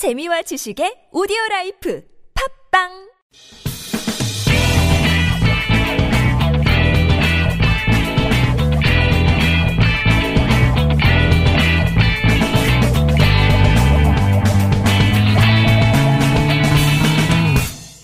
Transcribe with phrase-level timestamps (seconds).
[0.00, 2.02] 재미와 지식의 오디오 라이프
[2.72, 2.88] 팝빵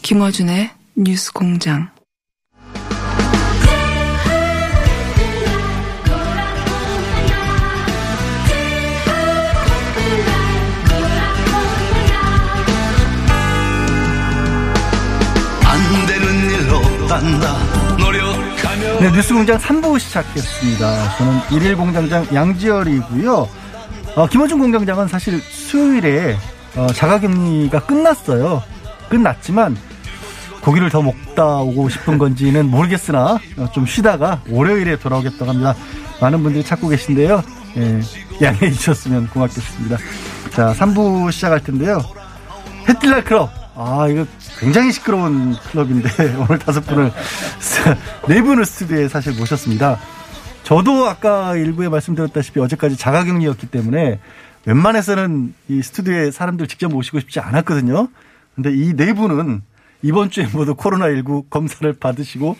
[0.02, 1.88] 김어준의 뉴스 공장.
[17.16, 21.16] 딴다 노력하며 네, 뉴스공장 3부 시작했습니다.
[21.16, 23.48] 저는 일일 공장장 양지열이고요.
[24.16, 26.36] 어, 김호중 공장장은 사실 수요일에
[26.76, 28.62] 어, 자가격리가 끝났어요.
[29.08, 29.78] 끝났지만
[30.60, 35.74] 고기를 더 먹다 오고 싶은 건지는 모르겠으나 어, 좀 쉬다가 월요일에 돌아오겠다고 합니다.
[36.20, 37.42] 많은 분들이 찾고 계신데요.
[37.78, 38.00] 예,
[38.42, 39.96] 양해해 주셨으면 고맙겠습니다.
[40.50, 42.02] 자, 3부 시작할 텐데요.
[42.86, 43.65] 해뜰날 클럽.
[43.78, 44.24] 아, 이거
[44.58, 46.08] 굉장히 시끄러운 클럽인데,
[46.40, 47.12] 오늘 다섯 분을,
[48.26, 49.98] 네 분을 스튜디오에 사실 모셨습니다.
[50.62, 54.18] 저도 아까 일부에 말씀드렸다시피 어제까지 자가격리였기 때문에
[54.64, 58.08] 웬만해서는 이 스튜디오에 사람들 직접 모시고 싶지 않았거든요.
[58.54, 59.62] 근데 이 네 분은
[60.02, 62.56] 이번 주에 모두 코로나19 검사를 받으시고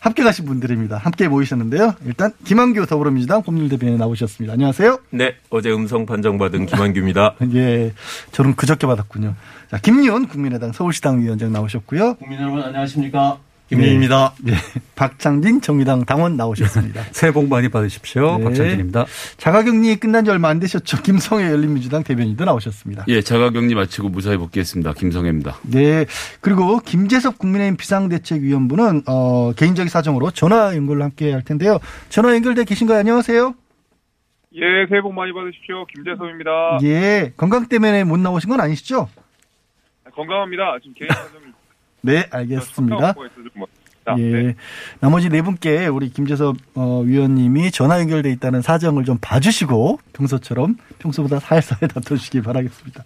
[0.00, 0.96] 함께 가신 분들입니다.
[0.98, 1.94] 함께 모이셨는데요.
[2.06, 4.52] 일단 김한규 더불어민주당 법률대변인 나오셨습니다.
[4.52, 4.98] 안녕하세요.
[5.10, 7.34] 네, 어제 음성 판정받은 김한규입니다.
[7.54, 7.92] 예,
[8.32, 9.34] 저는 그저께 받았군요.
[9.70, 12.14] 자, 김윤 국민의당 서울시당 위원장 나오셨고요.
[12.14, 13.38] 국민 여러분 안녕하십니까?
[13.68, 14.34] 김윤입니다.
[14.48, 14.52] 예,
[14.96, 17.02] 박창진 정의당 당원 나오셨습니다.
[17.12, 18.38] 새해 복 많이 받으십시오.
[18.38, 18.44] 네.
[18.44, 19.06] 박찬진입니다.
[19.36, 21.02] 자가격리 끝난 지 얼마 안 되셨죠.
[21.04, 23.04] 김성애 열린민주당 대변인도 나오셨습니다.
[23.08, 24.94] 예, 자가격리 마치고 무사히 복귀했습니다.
[24.94, 25.56] 김성혜입니다.
[25.64, 26.06] 네.
[26.40, 31.78] 그리고 김재섭 국민의힘 비상대책위원부는 어, 개인적인 사정으로 전화 연결로 함께 할 텐데요.
[32.08, 32.98] 전화 연결돼 계신가요?
[32.98, 33.54] 안녕하세요.
[34.54, 35.84] 예, 새해 복 많이 받으십시오.
[35.94, 36.78] 김재섭입니다.
[36.84, 37.32] 예.
[37.36, 39.08] 건강 때문에 못 나오신 건 아니시죠?
[40.14, 40.78] 건강합니다.
[40.82, 41.52] 지금 개인 사정이
[42.00, 43.14] 네, 알겠습니다.
[44.06, 44.22] 자, 예.
[44.22, 44.54] 네.
[45.00, 51.40] 나머지 네 분께 우리 김재섭 어, 위원님이 전화 연결돼 있다는 사정을 좀 봐주시고 평소처럼 평소보다
[51.40, 53.04] 살살 다퉈주시기 바라겠습니다.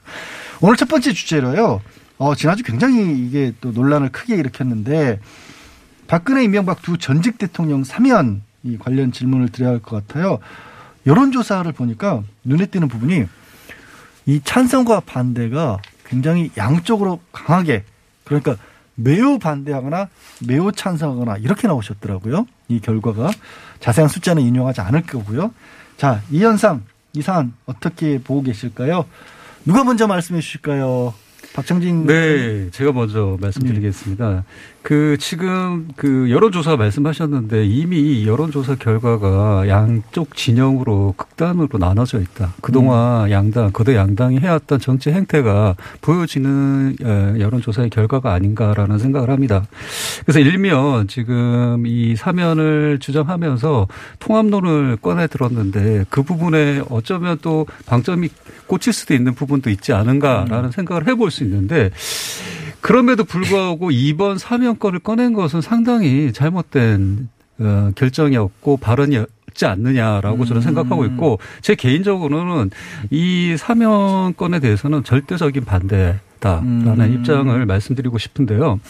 [0.60, 1.80] 오늘 첫 번째 주제로요.
[2.18, 5.18] 어, 지난주 굉장히 이게 또 논란을 크게 일으켰는데
[6.06, 10.38] 박근혜 이명박 두 전직 대통령 사면 이 관련 질문을 드려야 할 것 같아요.
[11.06, 13.24] 여론조사를 보니까 눈에 띄는 부분이
[14.26, 17.82] 이 찬성과 반대가 굉장히 양쪽으로 강하게
[18.22, 18.56] 그러니까
[18.94, 20.08] 매우 반대하거나
[20.46, 22.46] 매우 찬성하거나 이렇게 나오셨더라고요.
[22.68, 23.30] 이 결과가
[23.80, 25.52] 자세한 숫자는 인용하지 않을 거고요.
[25.96, 26.82] 자, 이 현상,
[27.14, 29.06] 이 사안 어떻게 보고 계실까요?
[29.64, 31.14] 누가 먼저 말씀해 주실까요?
[31.54, 34.44] 박정진 네, 제가 먼저 말씀드리겠습니다.
[34.82, 42.52] 그 지금 그 여론조사 말씀하셨는데 이미 이 여론조사 결과가 양쪽 진영으로 극단으로 나눠져 있다.
[42.60, 49.64] 그동안 양당, 거대 양당이 해왔던 정치 행태가 보여지는 에, 여론조사의 결과가 아닌가라는 생각을 합니다.
[50.22, 53.86] 그래서 일면 지금 이 사면을 주장하면서
[54.18, 58.28] 통합론을 꺼내 들었는데 그 부분에 어쩌면 또 방점이
[58.66, 61.90] 꽂힐 수도 있는 부분도 있지 않은가라는 생각을 해볼 수 있는데
[62.82, 67.28] 그럼에도 불구하고 이번 사면권을 꺼낸 것은 상당히 잘못된
[67.60, 72.70] 어, 결정이었고 발언이었지 않느냐라고 저는 생각하고 있고 제 개인적으로는
[73.10, 77.14] 이 사면권에 대해서는 절대적인 반대다라는 음.
[77.14, 78.80] 입장을 말씀드리고 싶은데요.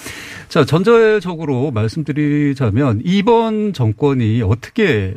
[0.48, 5.16] 자 전제적으로 말씀드리자면 이번 정권이 어떻게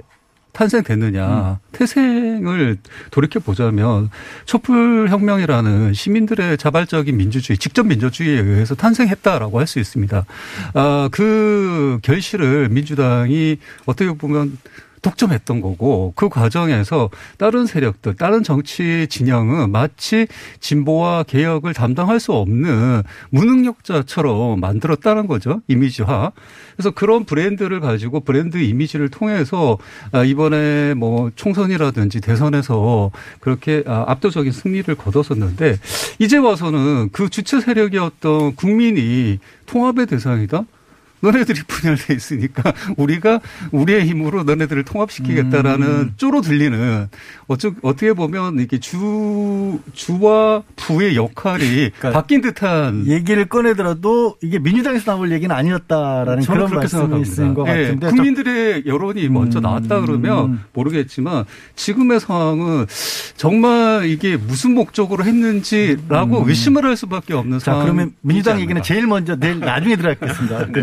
[0.55, 1.59] 탄생됐느냐.
[1.73, 2.77] 태생을
[3.11, 4.09] 돌이켜 보자면
[4.45, 10.25] 촛불 혁명이라는 시민들의 자발적인 민주주의, 직접 민주주의에 의해서 탄생했다라고 할 수 있습니다.
[10.75, 14.57] 아, 그 결실을 민주당이 어떻게 보면
[15.05, 20.27] 독점했던 거고 그 과정에서 다른 세력들, 다른 정치 진영은 마치
[20.59, 25.61] 진보와 개혁을 담당할 수 없는 무능력자처럼 만들었다는 거죠.
[25.67, 26.31] 이미지화.
[26.75, 29.77] 그래서 그런 브랜드를 가지고 브랜드 이미지를 통해서
[30.11, 35.77] 아, 이번에 뭐 총선이라든지 대선에서 그렇게 아, 압도적인 승리를 거뒀었는데
[36.17, 39.37] 이제 와서는 그 주체 세력이었던 국민이
[39.67, 40.63] 통합의 대상이다.
[41.21, 43.39] 너네들이 분열돼 있으니까 우리가
[43.71, 46.13] 우리의 힘으로 너네들을 통합시키겠다라는 음.
[46.17, 47.07] 쪼로 들리는
[47.47, 55.11] 어쩌, 어떻게 보면 이렇게 주 주와 부의 역할이 그러니까 바뀐 듯한 얘기를 꺼내더라도 이게 민주당에서
[55.13, 57.53] 나올 얘기는 아니었다라는 그런 말씀이신.
[57.53, 59.63] 것 예, 같은데 국민들의 여론이 먼저 음.
[59.63, 61.45] 나왔다 그러면 모르겠지만
[61.75, 62.85] 지금의 상황은
[63.37, 67.59] 정말 이게 무슨 목적으로 했는지라고 의심을 할 수밖에 없는 음.
[67.59, 67.85] 자 상황.
[67.85, 70.67] 그러면 민주당 얘기는 제일 먼저 내일 나중에 들어가겠습니다.
[70.73, 70.79] 그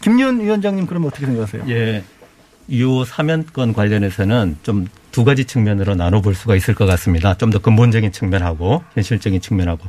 [0.00, 1.64] 김윤 위원장님 그러면 어떻게 생각하세요?
[1.68, 2.02] 예.
[2.80, 7.34] 요 사면권 관련해서는 좀 두 가지 측면으로 나눠볼 수가 있을 것 같습니다.
[7.38, 9.86] 좀 더 근본적인 측면하고 현실적인 측면하고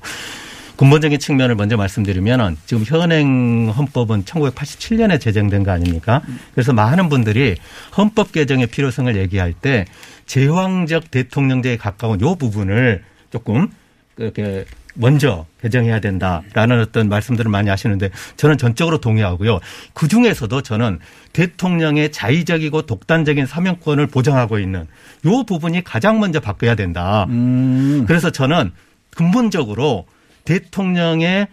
[0.77, 6.21] 근본적인 측면을 먼저 말씀드리면 지금 현행 헌법은 1987년에 제정된 거 아닙니까?
[6.53, 7.55] 그래서 많은 분들이
[7.97, 9.85] 헌법 개정의 필요성을 얘기할 때
[10.27, 13.69] 제왕적 대통령제에 가까운 요 부분을 조금
[14.13, 19.59] 그렇게 먼저 개정해야 된다라는 어떤 말씀들을 많이 하시는데 저는 전적으로 동의하고요.
[19.93, 20.99] 그 중에서도 저는
[21.33, 24.87] 대통령의 자의적이고 독단적인 사명권을 보장하고 있는
[25.25, 27.25] 요 부분이 가장 먼저 바뀌어야 된다.
[27.29, 28.05] 음.
[28.07, 28.71] 그래서 저는
[29.15, 30.05] 근본적으로
[30.45, 31.47] 대통령의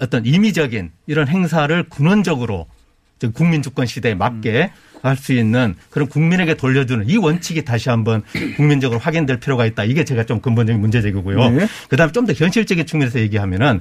[0.00, 2.66] 어떤 임의적인 이런 행사를 근원적으로
[3.18, 4.70] 좀 국민 주권 시대에 맞게
[5.02, 8.22] 할 수 있는 그런 국민에게 돌려주는 이 원칙이 다시 한번
[8.56, 9.84] 국민적으로 확인될 필요가 있다.
[9.84, 11.50] 이게 제가 좀 근본적인 문제 제기고요.
[11.50, 11.66] 네.
[11.88, 13.80] 그다음에 좀 더 현실적인 측면에서 얘기하면은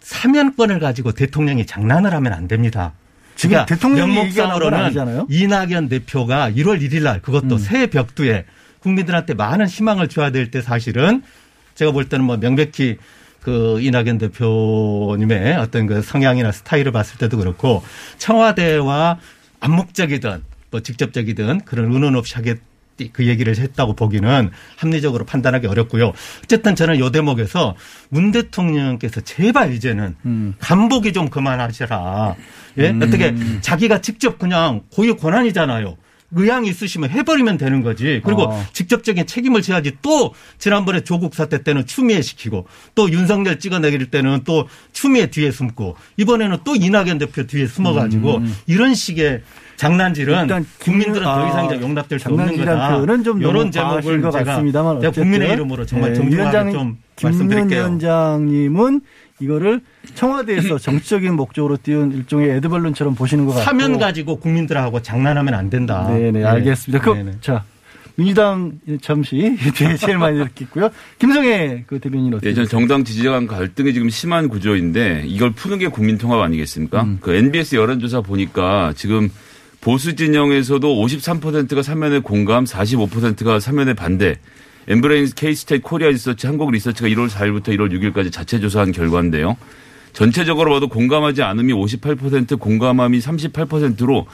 [0.00, 2.92] 사면권을 가지고 대통령이 장난을 하면 안 됩니다.
[3.36, 5.26] 지금 그러니까 건 명목상으로는.
[5.28, 7.58] 이낙연 대표가 1월 1일 날 그것도 음.
[7.58, 8.44] 새 벽두에
[8.80, 11.22] 국민들한테 많은 희망을 줘야 될 때 사실은
[11.74, 12.96] 제가 볼 때는 뭐 명백히
[13.42, 17.82] 그 이낙연 대표님의 어떤 그 성향이나 스타일을 봤을 때도 그렇고
[18.18, 19.18] 청와대와
[19.60, 22.58] 암묵적이든 뭐 직접적이든 그런 의논 없이 하겠
[23.12, 26.12] 그 얘기를 했다고 보기는 합리적으로 판단하기 어렵고요.
[26.42, 27.76] 어쨌든 저는 요 대목에서
[28.08, 30.54] 문 대통령께서 제발 이제는 음.
[30.58, 32.34] 간복이 좀 그만하시라.
[32.78, 32.88] 예?
[33.00, 35.96] 어떻게 자기가 직접 그냥 고유 권한이잖아요.
[36.30, 38.20] 의향이 있으시면 해버리면 되는 거지.
[38.24, 38.64] 그리고 어.
[38.72, 44.68] 직접적인 책임을 져야지 또 지난번에 조국 사태 때는 추미애 시키고 또 윤석열 찍어내길 때는 또
[44.92, 49.42] 추미애 뒤에 숨고 이번에는 또 이낙연 대표 뒤에 숨어가지고 이런 식의
[49.76, 50.40] 장난질은 음.
[50.42, 52.88] 일단 국민들은 김- 더 아, 이상 이제 용납될 수 없는 거다.
[52.96, 56.98] 표현은 좀 이런 제목을 것 제가, 같습니다만 제가 국민의 이름으로 정말 예, 정중하게 위원장, 좀
[57.22, 57.78] 말씀드릴게요.
[57.80, 59.00] 위원장님은
[59.40, 59.80] 이거를
[60.18, 66.08] 청와대에서 정치적인 목적으로 띄운 일종의 에드벌룬처럼 보시는 것 같고 사면 가지고 국민들하고 장난하면 안 된다.
[66.08, 66.44] 네네 네.
[66.44, 67.02] 알겠습니다.
[67.02, 67.38] 그럼 네네.
[67.40, 67.64] 자
[68.16, 70.90] 민주당 잠시 뒤에 제일 많이 듣겠고요.
[71.18, 72.78] 김성회 그 대변인 어떻게 예, 전 보세요?
[72.78, 77.06] 정당 지지 간 갈등이 지금 심한 구조인데 이걸 푸는 게 국민통합 아니겠습니까?
[77.20, 79.30] 그 NBS 여론조사 보니까 지금
[79.80, 84.36] 보수 진영에서도 53%가 사면에 공감, 45%가 사면에 반대.
[84.88, 89.56] 엠브레인 케이스탯 코리아 리서치 한국 리서치가 1월 4일부터 1월 6일까지 자체 조사한 결과인데요.
[90.18, 94.26] 전체적으로 봐도 공감하지 않음이 58%, 공감함이 38%로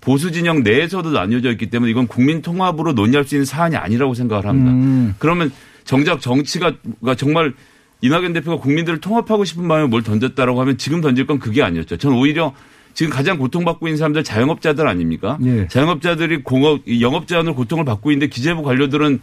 [0.00, 4.46] 보수 진영 내에서도 나뉘어져 있기 때문에 이건 국민 통합으로 논의할 수 있는 사안이 아니라고 생각을
[4.46, 4.70] 합니다.
[4.70, 5.16] 음.
[5.18, 5.50] 그러면
[5.82, 6.72] 정작 정치가
[7.04, 7.54] 가 정말
[8.02, 11.96] 이낙연 대표가 국민들을 통합하고 싶은 마음에 뭘 던졌다라고 하면 지금 던질 건 그게 아니었죠.
[11.96, 12.54] 저는 오히려
[12.94, 15.38] 지금 가장 고통받고 있는 사람들 자영업자들 아닙니까?
[15.44, 15.66] 예.
[15.66, 19.18] 자영업자들이 공업 이 영업 제한으로 고통을 받고 있는데 기재부 관료들은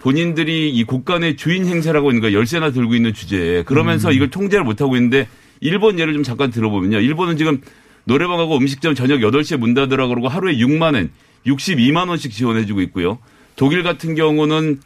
[0.00, 4.80] 본인들이 이 국간의 주인 행세라고 있는 거 열쇠나 들고 있는 주제에 그러면서 이걸 통제를 못
[4.80, 5.28] 하고 있는데
[5.60, 7.00] 일본 예를 좀 잠깐 들어보면요.
[7.00, 7.60] 일본은 지금
[8.04, 11.10] 노래방하고 음식점 저녁 8시에 문 닫으라 그러고 하루에 6만 원,
[11.46, 13.18] 62만 원씩 지원해 주고 있고요.
[13.56, 14.80] 독일 같은 경우는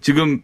[0.00, 0.42] 지금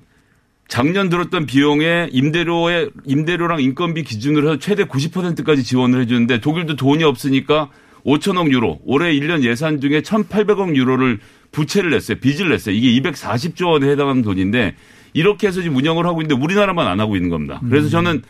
[0.69, 7.05] 작년 들었던 비용에 임대료의 임대료랑 인건비 기준으로 해서 최대 90%까지 지원을 해 주는데 독일도 돈이
[7.05, 7.71] 없으니까
[8.07, 11.19] 5천억 유로, 올해 1년 예산 중에 1,800억 유로를
[11.53, 12.19] 부채를 냈어요.
[12.19, 12.75] 빚을 냈어요.
[12.75, 14.75] 이게 240조 원에 해당하는 돈인데
[15.13, 17.61] 이렇게 해서 지금 운영을 하고 있는데 우리나라만 안 하고 있는 겁니다.
[17.69, 18.23] 그래서 저는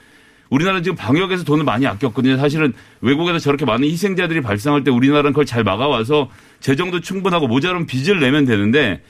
[0.52, 2.36] 우리나라는 지금 방역에서 돈을 많이 아꼈거든요.
[2.36, 6.28] 사실은 외국에서 저렇게 많은 희생자들이 발생할 때 우리나라는 그걸 잘 막아와서
[6.60, 9.00] 재정도 충분하고 모자란 빚을 내면 되는데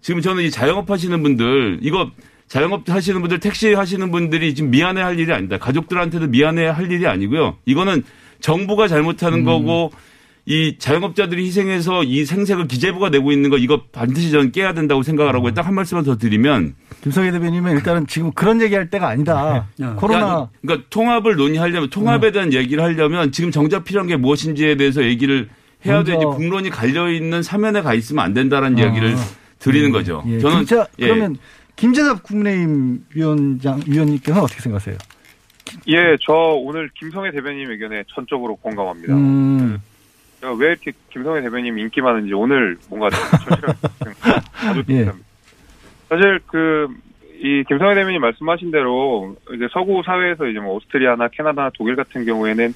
[0.00, 2.10] 지금 저는 이 자영업 하시는 분들 이거
[2.46, 5.58] 자영업 하시는 분들 택시 하시는 분들이 지금 미안해 할 일이 아니다.
[5.58, 7.56] 가족들한테도 미안해 할 일이 아니고요.
[7.66, 8.04] 이거는
[8.40, 9.90] 정부가 잘못하는 거고
[10.44, 15.34] 이 자영업자들이 희생해서 이 생색을 기재부가 내고 있는 거 이거 반드시 저는 깨야 된다고 생각을
[15.36, 19.68] 하고 딱한 말씀만 더 드리면 김성애 대변인은 일단은 지금 그런 얘기할 때가 아니다.
[19.96, 19.96] 코로나
[20.26, 25.48] 그러니까, 그러니까 통합을 논의하려면 통합에 대한 얘기를 하려면 지금 정작 필요한 게 무엇인지에 대해서 얘기를
[25.86, 29.14] 해야 먼저- 되지 국론이 갈려 있는 사면에 가 있으면 안 된다는 이야기를
[29.60, 30.24] 드리는 거죠.
[30.26, 30.40] 예.
[30.40, 31.06] 저는 진짜 예.
[31.06, 31.36] 그러면
[31.76, 34.96] 김재섭 국민의힘 위원장 위원님께서는 어떻게 생각하세요?
[35.88, 39.14] 예, 저 오늘 김성애 대변인 의견에 전적으로 공감합니다.
[39.14, 39.80] 음,
[40.42, 43.08] 제가 왜 이렇게 김성애 대변인 인기 많은지 오늘 뭔가
[44.66, 45.10] 아주 예.
[46.10, 46.88] 사실 그
[47.42, 52.72] 이 김성애 대변인 말씀하신 대로 이제 서구 사회에서 이제 뭐 오스트리아나 캐나다나 독일 같은 경우에는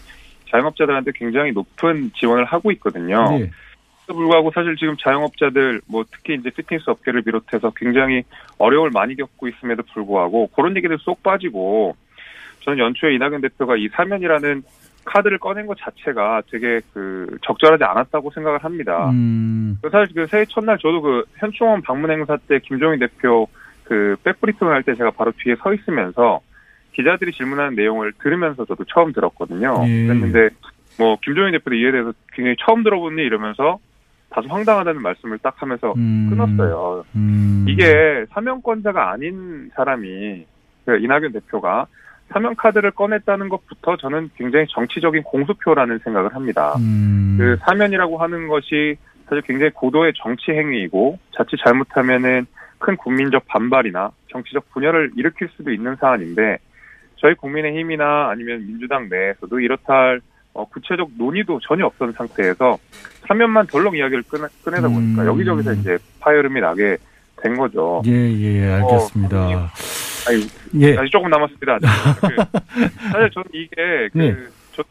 [0.50, 3.24] 자영업자들한테 굉장히 높은 지원을 하고 있거든요.
[3.40, 3.50] 예.
[4.08, 8.24] 불구하고 사실 지금 자영업자들 뭐 특히 이제 피트니스 업계를 비롯해서 굉장히
[8.58, 11.94] 어려움을 많이 겪고 있음에도 불구하고 그런 얘기들 쏙 빠지고
[12.64, 14.64] 저는 연초에 이낙연 대표가 이 사면이라는
[15.06, 19.08] 카드를 꺼낸 것 자체가 되게 그 적절하지 않았다고 생각을 합니다.
[19.10, 23.48] 음, 그 사실 그 새해 첫날 저도 그 현충원 방문 행사 때 김종인 대표
[23.84, 26.40] 그 백브리핑을 할 때 제가 바로 뒤에 서 있으면서
[26.92, 29.84] 기자들이 질문하는 내용을 들으면서 저도 처음 들었거든요.
[29.86, 30.06] 예.
[30.06, 30.48] 그랬는데
[30.98, 33.78] 뭐 김종인 대표도 이에 대해서 굉장히 처음 들어보니 이러면서
[34.30, 36.28] 다소 황당하다는 말씀을 딱 하면서 음.
[36.30, 37.04] 끊었어요.
[37.14, 37.64] 음.
[37.68, 40.44] 이게 사면권자가 아닌 사람이
[40.84, 41.86] 그 이낙연 대표가
[42.32, 46.74] 사면 카드를 꺼냈다는 것부터 저는 굉장히 정치적인 공수표라는 생각을 합니다.
[46.78, 47.36] 음.
[47.38, 48.96] 그 사면이라고 하는 것이
[49.28, 52.46] 사실 굉장히 고도의 정치 행위이고 자칫 잘못하면은
[52.78, 56.58] 큰 국민적 반발이나 정치적 분열을 일으킬 수도 있는 사안인데
[57.16, 60.20] 저희 국민의힘이나 아니면 민주당 내에서도 이렇다 할
[60.52, 62.78] 어, 구체적 논의도 전혀 없던 상태에서
[63.28, 65.26] 사면만 덜렁 이야기를 꺼내, 꺼내다 보니까 음.
[65.26, 66.96] 여기저기서 이제 파열음이 나게
[67.42, 68.02] 된 거죠.
[68.06, 69.48] 예, 예, 알겠습니다.
[69.48, 69.68] 어,
[70.26, 70.46] 아니,
[70.80, 70.96] 예.
[70.96, 71.78] 아직 조금 남았습니다.
[71.78, 72.58] 그,
[73.12, 74.36] 사실 저는 이게 그, 네.
[74.72, 74.82] 저,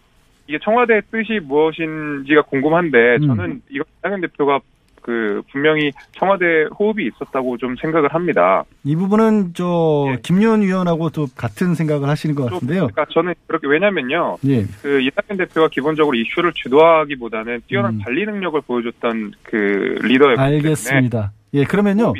[0.48, 3.28] 이게 청와대의 뜻이 무엇인지가 궁금한데 음.
[3.28, 4.60] 저는 이거 이낙연 대표가
[5.02, 8.64] 그 분명히 청와대 호흡이 있었다고 좀 생각을 합니다.
[8.84, 10.18] 이 부분은 저 예.
[10.24, 12.88] 김윤 위원하고 또 같은 생각을 하시는 것 좀, 같은데요.
[12.88, 14.38] 그러니까 저는 그렇게 왜냐면요.
[14.48, 14.66] 예.
[14.82, 18.02] 그 이낙연 대표가 기본적으로 이슈를 주도하기보다는 뛰어난 음.
[18.04, 19.56] 관리 능력을 보여줬던 그
[20.02, 21.32] 리더였기 때문에 알겠습니다.
[21.54, 22.14] 예, 그러면요.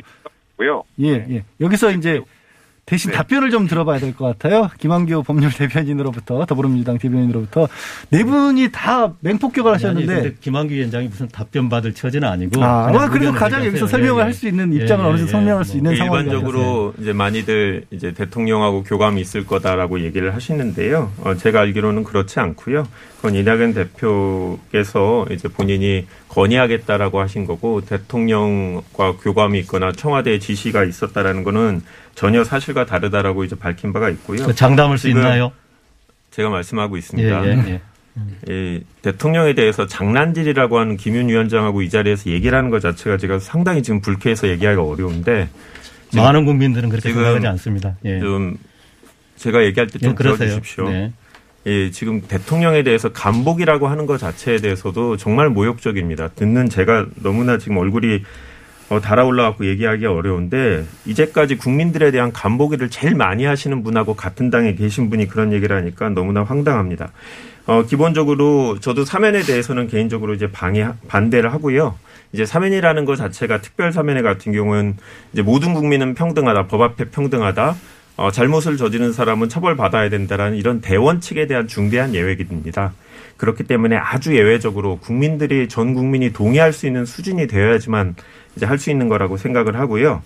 [1.02, 1.44] 예, 예.
[1.60, 2.22] 여기서 이제
[2.86, 3.18] 대신 네.
[3.18, 4.70] 답변을 좀 들어봐야 될 것 같아요.
[4.80, 7.68] 김한규 법률 대변인으로부터 더불어민주당 대변인으로부터
[8.12, 12.64] 네 분이 다 맹폭격을 아니, 하셨는데 근데 김한규 위원장이 무슨 답변 받을 처지는 아니고.
[12.64, 13.82] 아, 그냥 아, 그래도 의견을 가장 얘기하세요.
[13.82, 15.78] 여기서 설명을 예, 할수 있는 입장을 예, 어느 정도 예, 설명할 수 뭐.
[15.78, 21.12] 있는 상황이 일반적으로 이제 많이들 이제 대통령하고 교감이 있을 거다라고 얘기를 하시는데요.
[21.24, 22.88] 어, 제가 알기로는 그렇지 않고요.
[23.18, 31.82] 그건 이낙연 대표께서 이제 본인이 건의하겠다라고 하신 거고 대통령과 교감이 있거나 청와대의 지시가 있었다라는 거는
[32.16, 34.46] 전혀 사실과 다르다라고 이제 밝힌 바가 있고요.
[34.46, 35.52] 그 장담할 수 있나요?
[36.32, 37.46] 제가 말씀하고 예, 있습니다.
[37.46, 37.82] 예, 예.
[38.50, 43.84] 이 대통령에 대해서 장난질이라고 하는 김윤 위원장하고 이 자리에서 얘기를 하는 것 자체가 제가 상당히
[43.84, 45.50] 지금 불쾌해서 얘기하기가 어려운데
[46.16, 47.98] 많은 국민들은 그렇게 생각하지 않습니다.
[48.06, 48.20] 예.
[48.20, 48.58] 좀
[49.36, 50.16] 제가 얘기할 때좀 예.
[50.16, 50.90] 들어주십시오.
[50.90, 51.12] 네.
[51.68, 56.30] 예, 지금 대통령에 대해서 간복이라고 하는 것 자체에 대해서도 정말 모욕적입니다.
[56.30, 58.22] 듣는 제가 너무나 지금 얼굴이
[58.90, 65.10] 어, 달아올라갖고 얘기하기 어려운데 이제까지 국민들에 대한 간보기를 제일 많이 하시는 분하고 같은 당에 계신
[65.10, 67.12] 분이 그런 얘기를 하니까 너무나 황당합니다.
[67.66, 71.98] 어, 기본적으로 저도 사면에 대해서는 개인적으로 이제 방해, 반대를 하고요.
[72.32, 74.98] 이제 사면이라는 것 자체가 특별 사면회 같은 경우는
[75.34, 77.76] 이제 모든 국민은 평등하다, 법 앞에 평등하다,
[78.18, 82.94] 어, 잘못을 저지른 사람은 처벌받아야 된다라는 이런 대원칙에 대한 중대한 예외입니다.
[83.38, 88.16] 그렇기 때문에 아주 예외적으로 국민들이 전 국민이 동의할 수 있는 수준이 되어야지만
[88.56, 90.22] 이제 할 수 있는 거라고 생각을 하고요.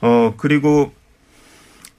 [0.00, 0.92] 어, 그리고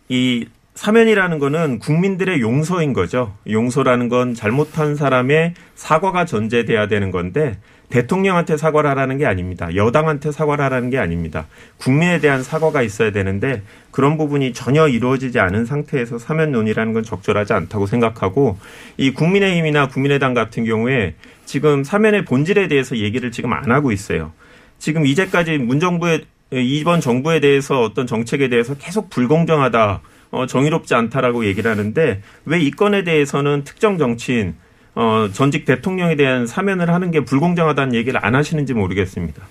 [0.10, 3.34] 이 사면이라는 거는 국민들의 용서인 거죠.
[3.50, 7.58] 용서라는 건 잘못한 사람의 사과가 전제돼야 되는 건데
[7.92, 9.74] 대통령한테 사과를 하라는 게 아닙니다.
[9.76, 11.46] 여당한테 사과를 하라는 게 아닙니다.
[11.78, 17.54] 국민에 대한 사과가 있어야 되는데 그런 부분이 전혀 이루어지지 않은 상태에서 사면 논의라는 건 적절하지
[17.54, 18.58] 않다고 생각하고
[18.98, 21.14] 이 국민의힘이나 국민의당 같은 경우에
[21.46, 24.32] 지금 사면의 본질에 대해서 얘기를 지금 안 하고 있어요.
[24.80, 31.70] 지금 이제까지 문정부의 이번 정부에 대해서 어떤 정책에 대해서 계속 불공정하다, 어, 정의롭지 않다라고 얘기를
[31.70, 34.56] 하는데 왜 이 건에 대해서는 특정 정치인
[34.96, 39.42] 어, 전직 대통령에 대한 사면을 하는 게 불공정하다는 얘기를 안 하시는지 모르겠습니다.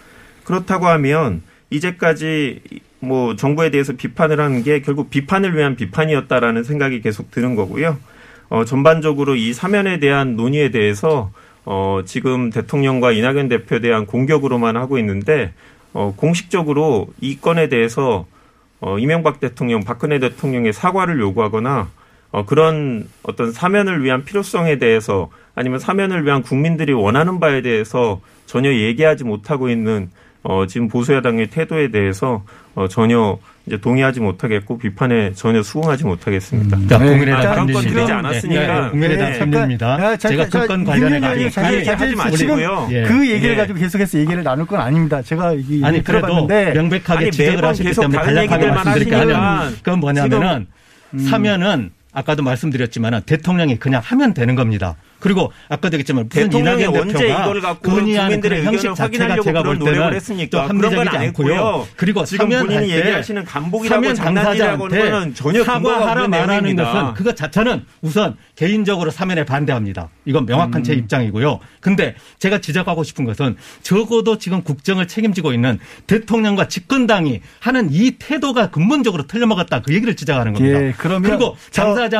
[0.45, 2.61] 그렇다고 하면 이제까지
[3.01, 7.99] 뭐 정부에 대해서 비판을 하는 게 결국 비판을 위한 비판이었다라는 생각이 계속 드는 거고요.
[8.49, 11.31] 어, 전반적으로 이 사면에 대한 논의에 대해서
[11.65, 15.53] 어, 지금 대통령과 이낙연 대표에 대한 공격으로만 하고 있는데
[15.93, 18.27] 어, 공식적으로 이 건에 대해서
[18.81, 21.89] 어, 이명박 대통령, 박근혜 대통령의 사과를 요구하거나
[22.33, 28.73] 어, 그런 어떤 사면을 위한 필요성에 대해서 아니면 사면을 위한 국민들이 원하는 바에 대해서 전혀
[28.73, 30.11] 얘기하지 못하고 있는
[30.43, 32.45] 어, 지금 보수야당의 태도에 대해서
[32.75, 36.79] 어, 전혀 이제 동의하지 못하겠고 비판에 전혀 수긍하지 못하겠습니다.
[36.89, 37.95] 자, 네, 국민의당 발언권 참여입니다.
[37.95, 38.61] 드리지 않았으니까.
[38.61, 39.39] 네, 네, 국민의당 네.
[39.39, 39.87] 참여입니다.
[39.91, 42.89] 야, 잠깐, 제가 자, 그건 김 관련해 가지고 얘기 하지 마시고요.
[42.91, 43.03] 예.
[43.03, 43.57] 그 얘기를 예.
[43.57, 45.21] 가지고 계속해서 얘기를 나눌 건 아닙니다.
[45.21, 48.67] 제가 이 아니 그래도 명백하게 아니, 지적을 하셨기 때문에 간략하게.
[48.67, 50.67] 하시니까 하면 그건 뭐냐면은
[51.13, 51.19] 음.
[51.19, 54.97] 사면은 아까도 말씀드렸지만 대통령이 그냥 하면 되는 겁니다.
[55.21, 59.79] 그리고 아까도 얘기했지만 대통령이 언제 이걸 갖고 국민들의 그런 형식 의견을 확인하려고 제가 볼 그런
[59.79, 60.63] 노력을 때는 했습니까?
[60.63, 61.89] 또 그런 건 합리적이지 안 않고요.
[61.97, 66.77] 그리고 지금 본인이 때 얘기하시는 간복이라고 사면 장난이라고 하는 거는 전혀 사과하라 말하는.
[66.77, 70.11] 것은 그것 자체는 우선 개인적으로 사면에 반대합니다.
[70.27, 71.61] 이건 명확한 제 입장이고요.
[71.81, 78.69] 근데 제가 지적하고 싶은 것은 적어도 지금 국정을 책임지고 있는 대통령과 집권당이 하는 이 태도가
[78.69, 79.81] 근본적으로 틀려먹었다.
[79.81, 80.83] 그 얘기를 지적하는 겁니다.
[80.83, 81.57] 예, 그러면 그리고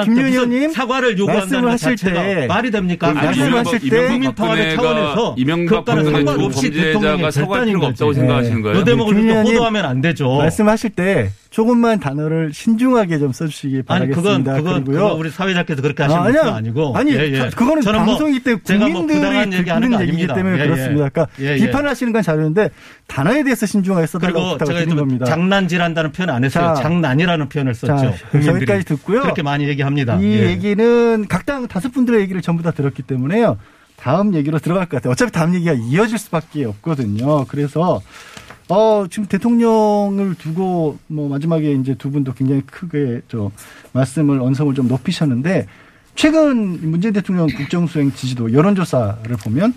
[0.05, 3.13] 김 무슨 사과를 요구한다는 자체가 때 말이 됩니까?
[3.13, 5.35] 그 아니, 말씀하실 때 이명박 국민통합의 차원에서
[5.69, 8.13] 그것과는 상관없이 대통령이 사과할 결단인 필요가 없다고.
[8.15, 8.79] 생각하시는 거예요?
[8.79, 10.39] 요 대목을 김또 호도하면 안 되죠.
[10.39, 14.55] 말씀하실 때 조금만 단어를 신중하게 좀 써주시기 아니 그건 바라겠습니다.
[14.55, 15.03] 그건 그리고요.
[15.03, 16.55] 그거 우리 사회자께서 그렇게 하시는 아, 건 아니야.
[16.57, 17.37] 아니고 아니, 예, 예.
[17.51, 20.35] 저- 그거는 저는 뭐 방송이기 때문에 뭐 국민들이 얘기하는 듣는 아닙니다.
[20.35, 20.67] 때문에 예, 예.
[20.67, 21.09] 그렇습니다.
[21.09, 21.57] 그러니까 예, 예.
[21.57, 22.71] 비판하시는 건 자료인데
[23.07, 25.25] 단어에 대해서 신중하게 써달라고 그리고 부탁을 제가 드린 좀 겁니다.
[25.27, 26.75] 장난질한다는 표현 안 했어요.
[26.77, 26.83] 자.
[26.83, 28.15] 장난이라는 표현을 썼죠.
[28.47, 29.23] 여기까지 듣고요.
[29.23, 30.17] 그렇게 많이 얘기합니다.
[30.21, 30.47] 이 예.
[30.51, 33.57] 얘기는 각 당 다섯 분들의 얘기를 전부 다 들었기 때문에요.
[33.97, 35.13] 다음 얘기로 들어갈 것 같아요.
[35.13, 37.45] 어차피 다음 얘기가 이어질 수밖에 없거든요.
[37.47, 38.01] 그래서
[38.69, 43.51] 어, 지금 대통령을 두고 뭐 마지막에 이제 두 분도 굉장히 크게 저
[43.93, 45.67] 말씀을 언성을 좀 높이셨는데
[46.25, 49.73] 최근 문재인 대통령 국정수행 지지도 여론조사를 보면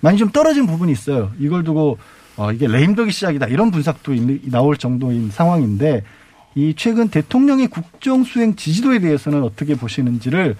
[0.00, 1.30] 많이 좀 떨어진 부분이 있어요.
[1.38, 1.96] 이걸 두고
[2.36, 6.02] 어, 이게 레임덕이 시작이다 이런 분석도 있- 나올 정도인 상황인데
[6.56, 10.56] 이 최근 대통령의 국정수행 지지도에 대해서는 어떻게 보시는지를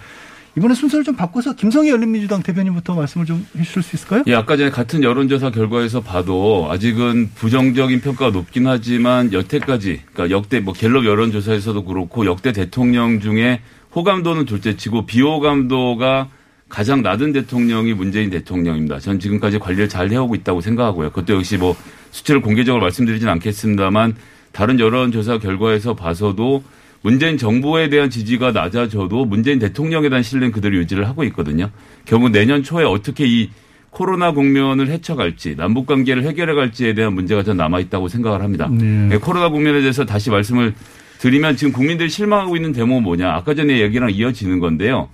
[0.57, 4.23] 이번에 순서를 좀 바꿔서 김성희 열린민주당 대변인부터 말씀을 좀 해주실 수 있을까요?
[4.27, 10.61] 예, 아까 전에 같은 여론조사 결과에서 봐도 아직은 부정적인 평가가 높긴 하지만 여태까지, 그러니까 역대
[10.61, 13.59] 뭐 갤럽 여론조사에서도 그렇고 역대 대통령 중에
[13.97, 16.29] 호감도는 둘째치고 비호감도가
[16.69, 18.99] 가장 낮은 대통령이 문재인 대통령입니다.
[18.99, 21.09] 전 지금까지 관리를 잘 해오고 있다고 생각하고요.
[21.09, 21.75] 그것도 역시 뭐
[22.11, 24.15] 수치를 공개적으로 말씀드리진 않겠습니다만
[24.51, 26.63] 다른 여론조사 결과에서 봐서도
[27.01, 31.71] 문재인 정부에 대한 지지가 낮아져도 문재인 대통령에 대한 신뢰는 그대로 유지를 하고 있거든요.
[32.05, 33.49] 결국 내년 초에 어떻게 이
[33.89, 38.69] 코로나 국면을 헤쳐갈지 남북 관계를 해결해 갈지에 대한 문제가 전 남아 있다고 생각을 합니다.
[38.69, 39.09] 네.
[39.13, 40.75] 예, 코로나 국면에 대해서 다시 말씀을
[41.19, 43.31] 드리면 지금 국민들이 실망하고 있는 대목은 뭐냐?
[43.31, 45.09] 아까 전에 얘기랑 이어지는 건데요.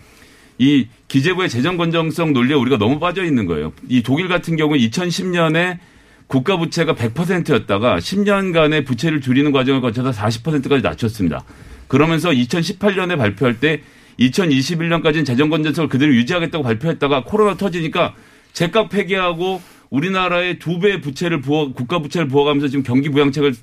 [0.58, 3.74] 이 기재부의 재정 건정성 논리에 우리가 너무 빠져 있는 거예요.
[3.90, 5.80] 이 독일 같은 경우 2010년에
[6.28, 11.44] 국가 부채가 100%였다가 10년간의 부채를 줄이는 과정을 거쳐서 40%까지 낮췄습니다.
[11.88, 13.82] 그러면서 2018년에 발표할 때
[14.20, 18.14] 2021년까지는 재정 건전성을 그대로 유지하겠다고 발표했다가 코로나 터지니까
[18.54, 23.54] 제값 폐기하고 우리나라의 두 배의 부채를 부어 국가 부채를 부어가면서 지금 경기 부양책을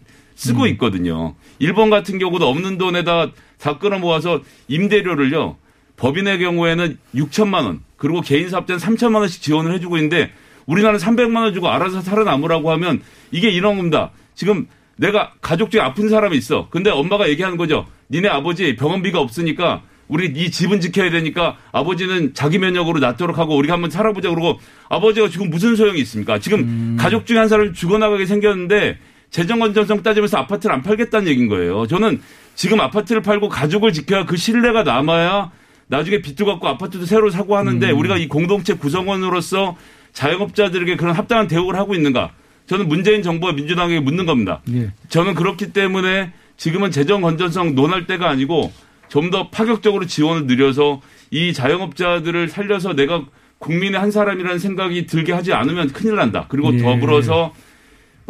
[0.40, 1.34] 쓰고 있거든요.
[1.58, 5.56] 일본 같은 경우도 없는 돈에다 다 끌어 모아서 임대료를요.
[5.98, 10.32] 법인의 경우에는 6천만 원 그리고 개인 사업자는 3천만 원씩 지원을 해주고 있는데
[10.64, 14.12] 우리나라는 300만 원 주고 알아서 살아남으라고 하면 이게 이런 겁니다.
[14.34, 14.66] 지금
[14.96, 16.68] 내가 가족 중에 아픈 사람이 있어.
[16.70, 17.86] 근데 엄마가 얘기하는 거죠.
[18.10, 23.74] 니네 아버지 병원비가 없으니까 우리 이 집은 지켜야 되니까 아버지는 자기 면역으로 낫도록 하고 우리가
[23.74, 26.38] 한번 살아보자 그러고 아버지가 지금 무슨 소용이 있습니까?
[26.38, 28.98] 지금 가족 중에 한 사람이 죽어나가게 생겼는데
[29.30, 31.86] 재정 건전성 따지면서 아파트를 안 팔겠다는 얘기인 거예요.
[31.86, 32.20] 저는
[32.54, 35.50] 지금 아파트를 팔고 가족을 지켜야 그 신뢰가 남아야
[35.86, 39.76] 나중에 빚도 갚고 아파트도 새로 사고 하는데 우리가 이 공동체 구성원으로서
[40.12, 42.32] 자영업자들에게 그런 합당한 대우를 하고 있는가?
[42.66, 44.60] 저는 문재인 정부와 민주당에게 묻는 겁니다.
[44.72, 44.92] 예.
[45.08, 48.72] 저는 그렇기 때문에 지금은 재정 건전성 논할 때가 아니고
[49.08, 51.00] 좀 더 파격적으로 지원을 늘려서
[51.32, 53.24] 이 자영업자들을 살려서 내가
[53.58, 56.46] 국민의 한 사람이라는 생각이 들게 하지 않으면 큰일 난다.
[56.48, 56.78] 그리고 예.
[56.78, 57.52] 더불어서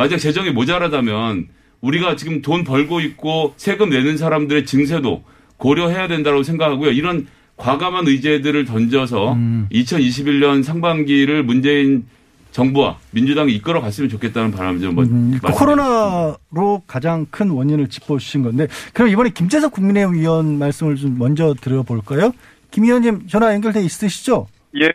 [0.01, 1.49] 만약 재정이 모자라다면
[1.83, 5.23] 우리가 지금 돈 벌고 있고 세금 내는 사람들의 증세도
[5.59, 6.91] 고려해야 된다고 생각하고요.
[6.91, 7.27] 이런
[7.59, 9.69] 과감한 의제들을 던져서 음.
[9.71, 12.07] 2021년 상반기를 문재인
[12.51, 15.39] 정부와 민주당이 이끌어 갔으면 좋겠다는 바람을 좀 먼저 음.
[15.39, 22.33] 코로나로 가장 큰 원인을 짚어주신 건데 그럼 이번에 김재석 국민의힘 의원 말씀을 좀 먼저 들어볼까요?
[22.71, 24.47] 김 의원님 전화 연결돼 있으시죠?
[24.81, 24.87] 예,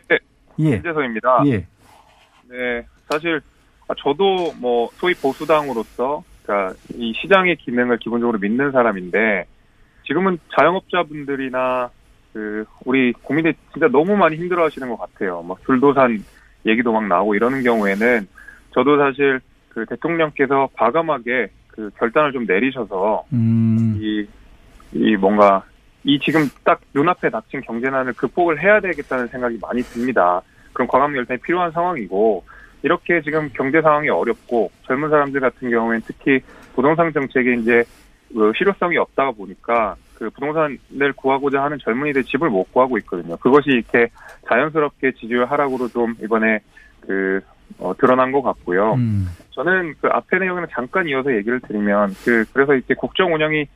[0.58, 0.70] 예.
[0.70, 1.44] 김재성입니다.
[1.46, 1.52] 예.
[2.48, 3.55] 네, 사실 아,
[3.94, 9.46] 저도 뭐 소위 보수당으로서 그러니까 이 시장의 기능을 기본적으로 믿는 사람인데
[10.06, 11.90] 지금은 자영업자분들이나
[12.32, 15.42] 그 우리 국민들 진짜 너무 많이 힘들어하시는 것 같아요.
[15.42, 16.22] 막 불도산
[16.66, 18.26] 얘기도 막 나오고 이러는 경우에는
[18.74, 23.98] 저도 사실 그 대통령께서 과감하게 그 결단을 좀 내리셔서 음.
[24.00, 24.26] 이,
[24.92, 25.64] 이 뭔가
[26.04, 30.40] 이 지금 딱 눈앞에 닥친 경제난을 극복을 해야 되겠다는 생각이 많이 듭니다.
[30.72, 32.44] 그런 과감 결단이 필요한 상황이고
[32.82, 36.40] 이렇게 지금 경제 상황이 어렵고 젊은 사람들 같은 경우에는 특히
[36.74, 37.84] 부동산 정책에 이제
[38.32, 43.36] 그 실효성이 없다가 보니까 그 부동산을 구하고자 하는 젊은이들 집을 못 구하고 있거든요.
[43.36, 44.08] 그것이 이렇게
[44.48, 46.60] 자연스럽게 지지율 하락으로 좀 이번에
[47.00, 47.40] 그
[47.78, 48.94] 어, 드러난 것 같고요.
[48.94, 49.26] 음.
[49.50, 53.66] 저는 그 앞에 내용에는 잠깐 이어서 얘기를 드리면 그 그래서 이렇게 국정 운영이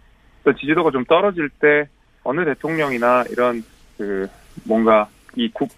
[0.45, 1.89] 또 지지도가 좀 떨어질 때
[2.23, 3.63] 어느 대통령이나 이런
[3.99, 4.29] 그
[4.65, 5.69] 뭔가 이 국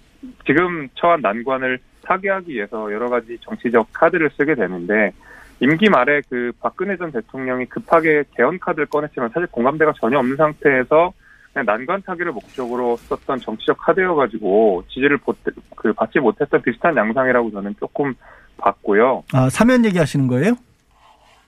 [0.47, 5.13] 지금 처한 난관을 타개하기 위해서 여러 가지 정치적 카드를 쓰게 되는데
[5.61, 11.13] 임기 말에 그 박근혜 전 대통령이 급하게 개헌 카드를 꺼냈지만 사실 공감대가 전혀 없는 상태에서
[11.53, 15.35] 그냥 난관 타기를 목적으로 썼던 정치적 카드여가지고 지지를 보,
[15.77, 18.15] 그 받지 못했던 비슷한 양상이라고 저는 조금
[18.57, 19.23] 봤고요.
[19.33, 20.55] 아 사면 얘기하시는 거예요?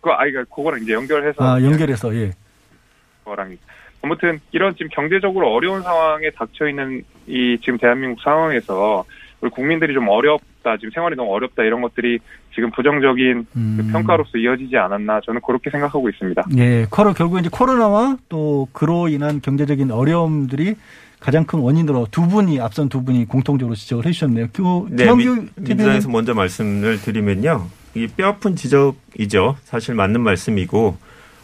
[0.01, 2.33] 그 아이가 그거랑 이제 연결해서 아 연결해서 예.
[3.25, 3.57] 거랑
[4.03, 9.05] 아무튼 이런 지금 경제적으로 어려운 상황에 닥쳐 있는 이 지금 대한민국 상황에서
[9.45, 12.19] 우리 국민들이 좀 어렵 어렵다, 지금 생활이 너무 어렵다 이런 것들이
[12.55, 13.89] 지금 부정적인 그 음.
[13.93, 16.43] 평가로서 이어지지 않았나 저는 그렇게 생각하고 있습니다.
[16.57, 20.77] 예, 코로 결국 이제 코로나와 또 그로 인한 경제적인 어려움들이
[21.21, 24.49] 가장 큰 원인으로 두 분이 앞선 두 분이 공통적으로 지적을 해주셨네요.
[24.55, 25.51] 교, 네, 민-.
[25.57, 27.67] 민주당에서 먼저 말씀을 드리면요.
[27.95, 29.57] 이 뼈아픈 지적이죠.
[29.63, 30.97] 사실 맞는 말씀이고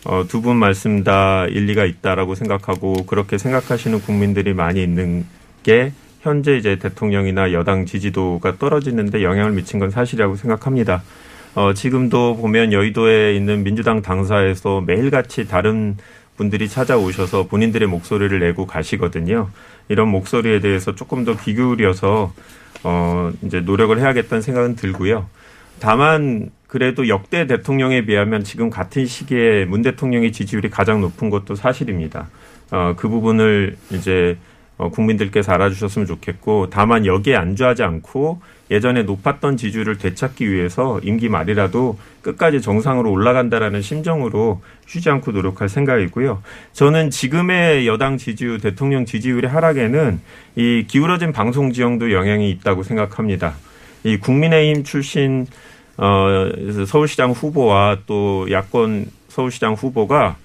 [0.07, 5.27] 어, 두 분 말씀 다 일리가 있다라고 생각하고 그렇게 생각하시는 국민들이 많이 있는
[5.63, 11.03] 게 현재 이제 대통령이나 여당 지지도가 떨어지는데 영향을 미친 건 사실이라고 생각합니다.
[11.55, 15.97] 어, 지금도 보면 여의도에 있는 민주당 당사에서 매일같이 다른
[16.37, 19.49] 분들이 찾아오셔서 본인들의 목소리를 내고 가시거든요.
[19.89, 22.33] 이런 목소리에 대해서 조금 더 귀 기울여서
[22.85, 25.27] 어, 이제 노력을 해야겠다는 생각은 들고요.
[25.81, 32.29] 다만 그래도 역대 대통령에 비하면 지금 같은 시기에 문 대통령의 지지율이 가장 높은 것도 사실입니다.
[32.71, 38.41] 어, 그 부분을 이제 어, 국민들께서 알아주셨으면 좋겠고 다만 여기에 안주하지 않고
[38.71, 46.43] 예전에 높았던 지지율을 되찾기 위해서 임기 말이라도 끝까지 정상으로 올라간다라는 심정으로 쉬지 않고 노력할 생각이고요.
[46.73, 50.21] 저는 지금의 여당 지지율, 대통령 지지율의 하락에는
[50.57, 53.55] 이 기울어진 방송 지형도 영향이 있다고 생각합니다.
[54.05, 55.47] 이 국민의힘 출신
[55.97, 56.49] 어
[56.87, 60.37] 서울시장 후보와 또 야권 서울시장 후보가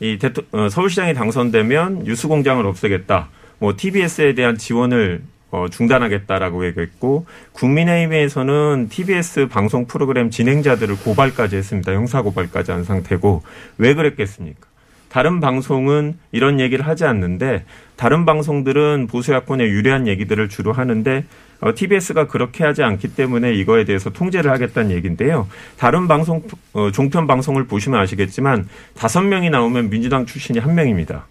[0.00, 3.28] 이 대토, 어, 서울시장이 당선되면 뉴스공장을 없애겠다.
[3.58, 11.92] 뭐 TBS에 대한 지원을 어, 중단하겠다라고 얘기했고 국민의힘에서는 TBS 방송 프로그램 진행자들을 고발까지 했습니다.
[11.92, 13.42] 형사 고발까지 한 상태고
[13.78, 14.66] 왜 그랬겠습니까?
[15.08, 17.64] 다른 방송은 이런 얘기를 하지 않는데
[17.94, 21.24] 다른 방송들은 보수 야권에 유리한 얘기들을 주로 하는데
[21.60, 25.46] 어, TBS가 그렇게 하지 않기 때문에 이거에 대해서 통제를 하겠다는 얘기인데요.
[25.78, 31.26] 다른 방송 어, 종편 방송을 보시면 아시겠지만 다섯 명이 나오면 민주당 출신이 한 명입니다.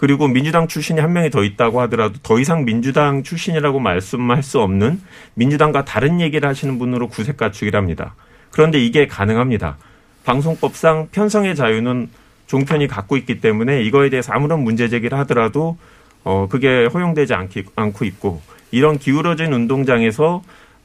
[0.00, 4.98] 그리고 민주당 출신이 한 명이 더 있다고 하더라도 더 이상 민주당 출신이라고 말씀할 수 없는
[5.34, 8.14] 민주당과 다른 얘기를 하시는 분으로 구색 갖추기랍니다.
[8.50, 9.76] 그런데 이게 가능합니다.
[10.24, 12.08] 방송법상 편성의 자유는
[12.46, 15.76] 종편이 갖고 있기 때문에 이거에 대해서 아무런 문제 제기를 하더라도
[16.24, 20.42] 어 그게 허용되지 않기, 않고 있고 이런 기울어진 운동장에서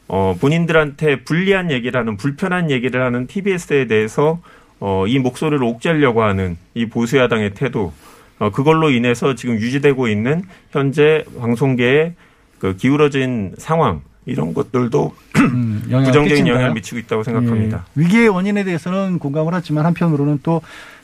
[0.10, 4.42] 어 본인들한테 불리한 얘기를 하는 불편한 얘기를 하는 TBS에 대해서
[4.82, 7.94] 어 이 목소리를 옥죄려고 하는 이 보수 야당의 태도
[8.40, 12.14] 어 그걸로 인해서 지금 유지되고 있는 현재 방송계의
[12.60, 16.52] 그 기울어진 상황 이런 것들도 음, 영향을 부정적인 끼친다.
[16.52, 17.86] 영향을 미치고 있다고 생각합니다.
[17.98, 20.62] 예, 위기의 원인에 대해서는 공감을 하지만 한편으로는 또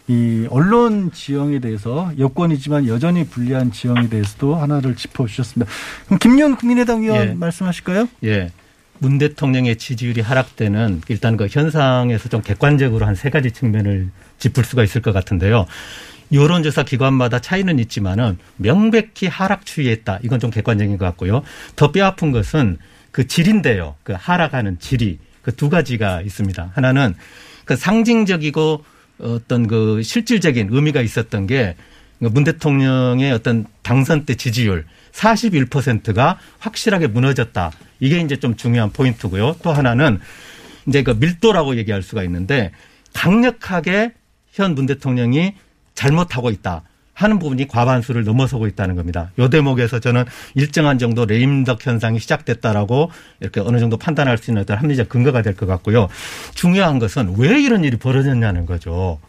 [0.08, 5.72] 이 언론 지형에 대해서 여권이지만 여전히 불리한 지형에 대해서도 하나를 짚어주셨습니다.
[6.06, 7.34] 그럼 김윤 국민의당 의원 예.
[7.34, 8.10] 말씀하실까요?
[8.26, 8.52] 예.
[8.98, 14.84] 문 대통령의 지지율이 하락되는 일단 그 현상에서 좀 객관적으로 한 세 가지 측면을 짚을 수가
[14.84, 15.66] 있을 것 같은데요.
[16.32, 20.20] 여론조사 기관마다 차이는 있지만은 명백히 하락 추이했다.
[20.24, 21.44] 이건 좀 객관적인 것 같고요.
[21.76, 22.78] 더 뼈아픈 것은
[23.12, 23.96] 그 질인데요.
[24.04, 26.72] 그 하락하는 질이 그 두 가지가 있습니다.
[26.76, 27.16] 하나는
[27.66, 28.86] 그 상징적이고
[29.20, 31.76] 어떤 그 실질적인 의미가 있었던 게
[32.24, 37.72] 문 대통령의 어떤 당선 때 지지율 41%가 확실하게 무너졌다.
[38.00, 39.56] 이게 이제 좀 중요한 포인트고요.
[39.64, 40.20] 또 하나는
[40.88, 42.72] 이제 그 밀도라고 얘기할 수가 있는데
[43.14, 44.14] 강력하게
[44.52, 45.56] 현 문 대통령이
[45.96, 46.84] 잘못하고 있다.
[47.14, 49.32] 하는 부분이 과반수를 넘어서고 있다는 겁니다.
[49.38, 50.26] 요 대목에서 저는
[50.56, 55.54] 일정한 정도 레임덕 현상이 시작됐다라고 이렇게 어느 정도 판단할 수 있는 어떤 합리적 근거가 될
[55.56, 56.08] 것 같고요.
[56.56, 59.20] 중요한 것은 왜 이런 일이 벌어졌냐는 거죠.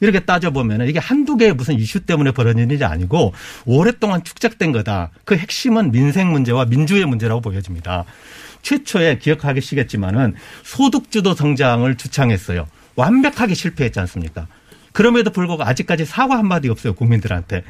[0.00, 3.34] 이렇게 따져보면 이게 한두 개의 무슨 이슈 때문에 벌어진 일이 아니고
[3.66, 5.10] 오랫동안 축적된 거다.
[5.24, 8.06] 그 핵심은 민생 문제와 민주의 문제라고 보여집니다.
[8.62, 10.34] 최초에 기억하시겠지만은
[10.64, 12.66] 소득주도 성장을 주창했어요.
[12.96, 14.46] 완벽하게 실패했지 않습니까?
[14.92, 17.62] 그럼에도 불구하고 아직까지 사과 한마디 없어요, 국민들한테.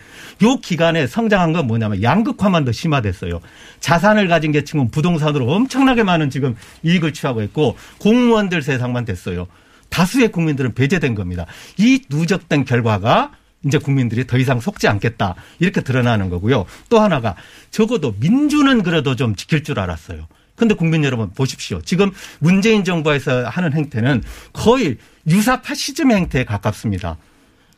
[0.42, 3.40] 요 기간에 성장한 건 뭐냐면 양극화만 더 심화됐어요.
[3.80, 9.46] 자산을 가진 계층은 부동산으로 엄청나게 많은 지금 이익을 취하고 있고 공무원들 세상만 됐어요.
[9.90, 11.46] 다수의 국민들은 배제된 겁니다.
[11.76, 13.32] 이 누적된 결과가
[13.66, 15.34] 이제 국민들이 더 이상 속지 않겠다.
[15.58, 16.64] 이렇게 드러나는 거고요.
[16.88, 17.34] 또 하나가
[17.70, 20.26] 적어도 민주는 그래도 좀 지킬 줄 알았어요.
[20.60, 21.80] 근데 국민 여러분 보십시오.
[21.80, 27.16] 지금 문재인 정부에서 하는 행태는 거의 유사 파시즘 행태에 가깝습니다.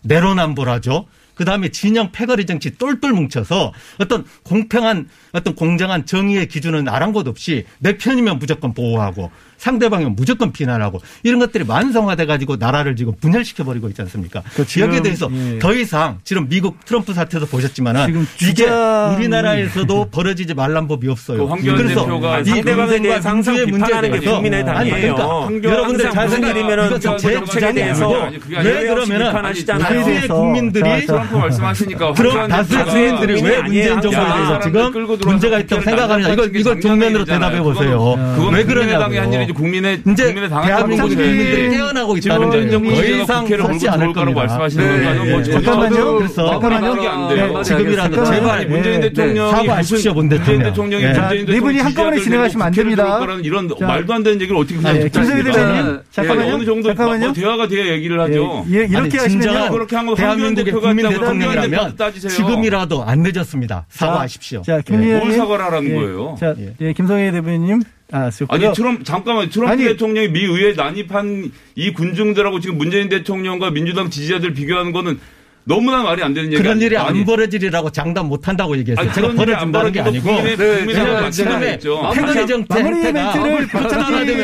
[0.02, 1.06] 내로남불하죠.
[1.36, 7.66] 그 다음에 진영 패거리 정치 똘똘 뭉쳐서 어떤 공평한 어떤 공정한 정의의 기준은 아랑곳 없이
[7.78, 9.30] 내 편이면 무조건 보호하고
[9.62, 14.42] 상대방이면 무조건 비난하고 이런 것들이 만성화돼 가지고 나라를 지금 분열시켜 버리고 있지 않습니까?
[14.56, 15.60] 그 지금, 여기에 대해서 예.
[15.60, 21.46] 더 이상 지금 미국 트럼프 사태도 보셨지만은 지금 이게 우리나라에서도 벌어지지 말란 법이 없어요.
[21.46, 25.14] 그 그래서 이 대해서 항상 민주의 문제에 대해서 국민의 아니 당이에요.
[25.14, 29.32] 그러니까 여러분들 잘 생각하면은 이건 제 주장이 대해서 아니고 그게 왜 그러면은.
[29.32, 33.62] 다수의 그래서 국민들이 자, 자, 트럼프 말씀하시니까 그럼 황교안 다수 대표가 국민들이 왜.
[33.62, 36.32] 문재인 정부에 대해서 지금 문제가 있다고 생각하느냐.
[36.32, 37.24] 이거, 이거 정면으로.
[37.24, 38.14] 대답해 보세요.
[38.52, 39.51] 왜 그러냐고요.
[39.52, 42.92] 일이지 국민의 이제 국민의 당한 국민들이 태어나고 있다는 문재인 거예요.
[42.92, 44.32] 더 이상 몰고 않을 거라고.
[44.32, 45.52] 말씀하시는 네, 거는 네, 뭐 네.
[45.52, 46.14] 잠깐만요.
[46.18, 47.28] 그래서 잠깐만요.
[47.28, 47.56] 돼요.
[47.58, 48.40] 네, 지금이라도 잠깐만요.
[48.40, 49.08] 제발 문재인 네.
[49.08, 50.62] 대통령이 사과하십시오, 문 대통령.
[50.64, 51.08] 대통령이 네.
[51.08, 53.20] 문재인 자, 대통령 네 분이 한꺼번에 진행하시면 안 됩니다.
[53.42, 55.52] 이런 자, 말도 안 되는 얘기를 어떻게 네, 김성희 부탁드립니다.
[55.52, 56.54] 대변인, 예, 잠깐만요.
[56.54, 57.24] 어느 정도 잠깐만요.
[57.26, 58.64] 뭐 대화가 돼야 얘기를 하죠.
[58.70, 59.70] 예, 예, 이렇게 하시면요.
[59.70, 61.96] 그렇게 한거 황교안 대표가 국민 대통령이라면.
[62.28, 63.86] 지금이라도 안 늦었습니다.
[63.88, 64.62] 사과하십시오.
[64.62, 64.82] 자, 예.
[64.84, 66.36] 김리현 뭘 사과를 하라는 거예요?
[66.38, 67.82] 자, 예, 김성애 대변인
[68.12, 68.20] 님.
[68.20, 68.30] 아.
[68.48, 74.10] 아니 트럼프 잠깐만 트럼프 아니, 대통령이 미 의회에 난입한 이 군중들하고 지금 문재인 대통령과 민주당
[74.10, 75.18] 지지자들 비교하는 거는
[75.64, 79.04] 너무나 말이 안 되는 얘기 그런 일이 아니, 안 벌어지리라고 장담 못 한다고 얘기했어요.
[79.06, 82.10] 아니, 제가 그런 일이 안 벌어진다는 게 아니고 국민의- 네, 국민의 마찬가지죠.
[82.12, 84.36] 지금의 정책 마무리 행태가 멘트를 당원님께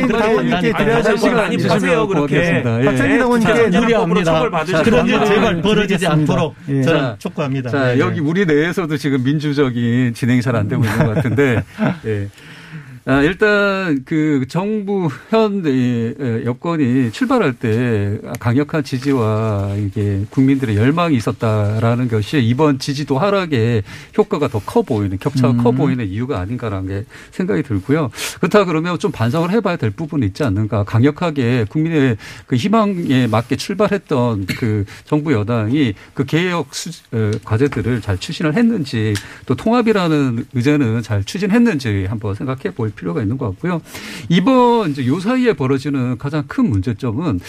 [0.61, 0.79] 된다니까.
[0.79, 2.63] 드려야 될 시간 그렇게.
[2.63, 4.83] 박찬기 당원님께 자, 무리합니다.
[4.85, 5.25] 그런 일.
[5.27, 6.07] 제발 벌어지지.
[6.07, 6.83] 않도록 예.
[6.83, 7.71] 저는 자, 촉구합니다.
[7.71, 7.99] 자, 네.
[7.99, 11.63] 여기 우리 내에서도 지금 민주적인 진행이 잘 안 되고 있는 것 같은데,
[12.07, 12.29] 예.
[13.11, 15.65] 아, 일단 그 정부 현
[16.45, 23.83] 여건이 출발할 때 강력한 지지와 이게 국민들의 열망이 있었다라는 것이 이번 지지도 하락에
[24.17, 28.11] 효과가 더 커 보이는 격차가 커 보이는 이유가 아닌가라는 게 생각이 들고요.
[28.41, 30.85] 그렇다 그러면 좀 반성을 해봐야 될 부분이 있지 않는가.
[30.85, 38.19] 강력하게 국민의 그 희망에 맞게 출발했던 그 정부 여당이 그 개혁 수, 어, 과제들을 잘
[38.19, 39.15] 추진을 했는지
[39.47, 43.81] 또 통합이라는 의제는 잘 추진했는지 한번 생각해 볼 필요가 있는 것 같고요.
[44.29, 47.41] 이번 이제 요 사이에 벌어지는 가장 큰 문제점은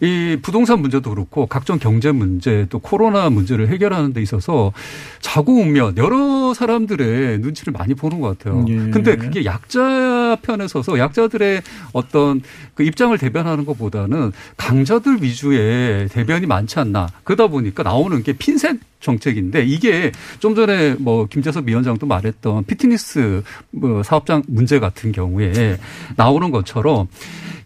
[0.00, 4.72] 이 부동산 문제도 그렇고 각종 경제 문제 또 코로나 문제를 해결하는 데 있어서
[5.20, 8.64] 자고우면 여러 사람들의 눈치를 많이 보는 것 같아요.
[8.68, 8.90] 예.
[8.90, 11.62] 근데 그게 약자 편에 서서 약자들의
[11.92, 12.40] 어떤
[12.74, 17.08] 그 입장을 대변하는 것보다는 강자들 위주의 대변이 많지 않나.
[17.24, 24.02] 그러다 보니까 나오는 게 핀셋 정책인데 이게 좀 전에 뭐 김재섭 위원장도 말했던 피트니스 뭐
[24.02, 25.78] 사업장 문제 같은 경우에
[26.16, 27.08] 나오는 것처럼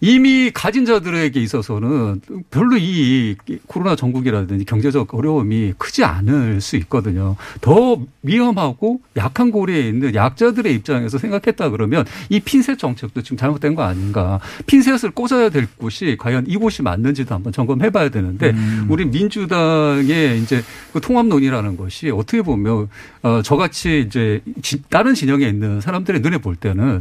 [0.00, 3.34] 이미 가진 자들에게 있어서는 별로 이
[3.66, 7.37] 코로나 전국이라든지 경제적 어려움이 크지 않을 수 있거든요.
[7.61, 13.82] 더 위험하고 약한 고리에 있는 약자들의 입장에서 생각했다 그러면 이 핀셋 정책도 지금 잘못된 거
[13.82, 14.38] 아닌가.
[14.66, 18.54] 핀셋을 꽂아야 될 곳이 과연 이곳이 맞는지도 한번 점검해 봐야 되는데
[18.88, 22.88] 우리 민주당의 이제 그 통합론이라는 것이 어떻게 보면
[23.22, 27.00] 어 저같이 이제 지- 다른 진영에 있는 사람들의 눈에 볼 때는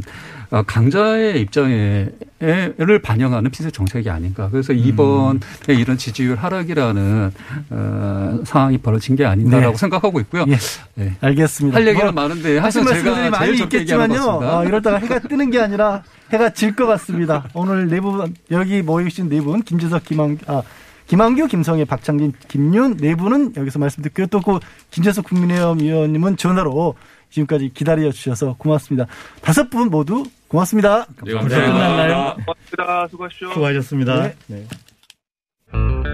[0.50, 4.48] 강자의 입장에를 반영하는 핀셋 정책이 아닌가.
[4.50, 7.32] 그래서 이번에 이런 지지율 하락이라는
[7.70, 9.78] 어, 상황이 벌어진 게 아닌가라고 네.
[9.78, 10.44] 생각하고 있고요.
[10.48, 10.56] 예.
[10.94, 11.16] 네.
[11.20, 11.76] 알겠습니다.
[11.76, 14.22] 할 얘기는 뭐 많은데 항상 말씀들이 많이 있겠지만요.
[14.42, 17.48] 어, 이러다가 해가 뜨는 게 아니라 해가 질 것 같습니다.
[17.54, 20.62] 오늘 네 분, 여기 모여주신 네 분, 김재석, 김한, 아,
[21.08, 24.26] 김한규, 김성애, 박창진, 김윤 네 분은 여기서 말씀드렸고요.
[24.28, 26.94] 또그 김재석 국민의힘 의원님은 전화로
[27.30, 29.06] 지금까지 기다려 주셔서 고맙습니다.
[29.42, 31.06] 다섯 분 모두 고맙습니다.
[31.26, 31.72] 예, 감사합니다.
[31.72, 32.36] 끝났나요?
[32.46, 33.08] 고맙습니다.
[33.10, 33.52] 수고하십시오.
[33.52, 34.22] 수고하셨습니다.
[34.22, 34.34] 네.
[34.46, 34.66] 네.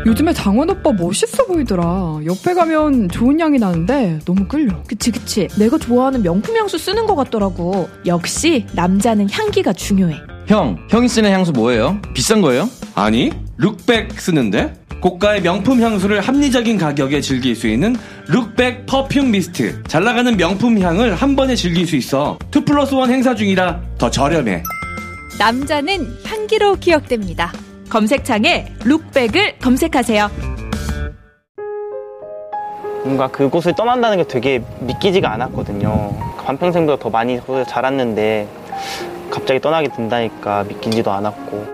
[0.06, 2.18] 요즘에 장원 오빠 멋있어 보이더라.
[2.26, 4.82] 옆에 가면 좋은 향이 나는데 너무 끌려.
[4.86, 11.08] 그치 그치 내가 좋아하는 명품 향수 쓰는 것 같더라고 역시 남자는 향기가 중요해 형, 형이
[11.08, 11.98] 쓰는 향수 뭐예요?
[12.12, 12.68] 비싼 거예요?
[12.94, 14.72] 아니, 룩백 쓰는데?
[15.00, 17.96] 고가의 명품 향수를 합리적인 가격에 즐길 수 있는
[18.28, 19.83] 룩백 퍼퓸 미스트.
[19.83, 22.38] 잘 나가는 명품 향을 한 번에 즐길 수 있어.
[22.54, 24.62] 2 플러스 1 행사 중이라 더 저렴해.
[25.38, 27.52] 남자는 향기로 기억됩니다
[27.90, 30.30] 검색창에 룩백을 검색하세요
[33.02, 36.16] 뭔가 그곳을 떠난다는 게 되게 믿기지가 않았거든요.
[36.44, 38.48] 반평생보다 더 많이 자랐는데
[39.30, 41.73] 갑자기 떠나게 된다니까 믿기지도 않았고.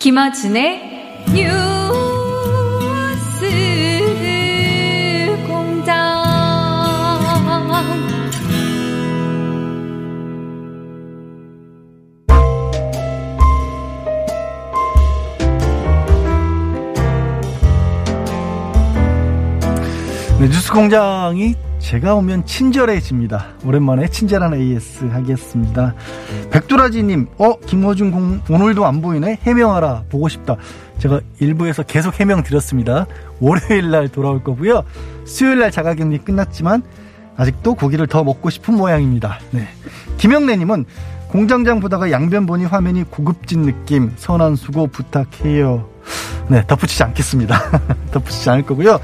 [0.00, 1.76] 김어준의 뉴스
[5.46, 5.94] 공장.
[20.38, 23.46] 네, 뉴스 공장이 제가 오면 친절해집니다.
[23.64, 25.94] 오랜만에 친절한 AS 하겠습니다.
[26.50, 29.38] 백두라지님, 어, 김호준 공, 오늘도 안 보이네?
[29.42, 30.04] 해명하라.
[30.08, 30.56] 보고 싶다.
[30.98, 33.06] 제가 일부에서 계속 해명 드렸습니다.
[33.40, 34.84] 월요일 날 돌아올 거고요.
[35.24, 36.82] 수요일 날 자가격리 끝났지만,
[37.36, 39.40] 아직도 고기를 더 먹고 싶은 모양입니다.
[39.50, 39.66] 네.
[40.18, 40.84] 김영래님은
[41.28, 45.88] 공장장 보다가 양변 보니 화면이 고급진 느낌, 선한 수고 부탁해요.
[46.48, 47.58] 네, 덧붙이지 않겠습니다.
[48.12, 49.00] 덧붙이지 않을 거고요.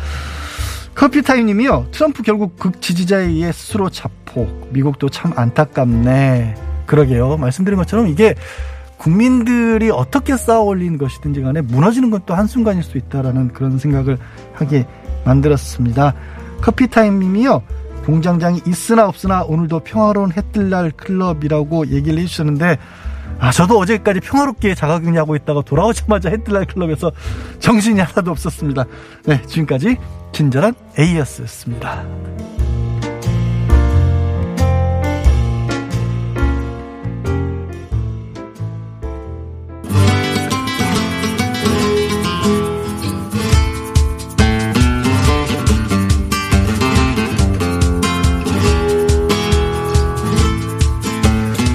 [0.97, 1.89] 커피타임님이요.
[1.93, 4.69] 트럼프 결국 극 지지자에 의해 스스로 자폭.
[4.73, 6.55] 미국도 참 안타깝네.
[6.87, 7.37] 그러게요.
[7.37, 8.35] 말씀드린 것처럼 이게
[8.97, 14.19] 국민들이 어떻게 쌓아 올린 것이든지 간에 무너지는 것도 한순간일 수 있다라는 그런 생각을
[14.55, 14.87] 하게
[15.25, 16.15] 만들었습니다.
[16.63, 17.63] 커피타임 님이요.
[18.07, 22.79] 공장장이 있으나 없으나 오늘도 평화로운 해뜰날 클럽이라고 얘기를 해주셨는데
[23.39, 27.13] 아, 저도 어제까지 평화롭게 자가격리하고 있다가 돌아오자마자 해뜰날 클럽에서
[27.59, 28.85] 정신이 하나도 없었습니다.
[29.27, 29.97] 네, 지금까지
[30.33, 32.05] 친절한 에이어스였습니다.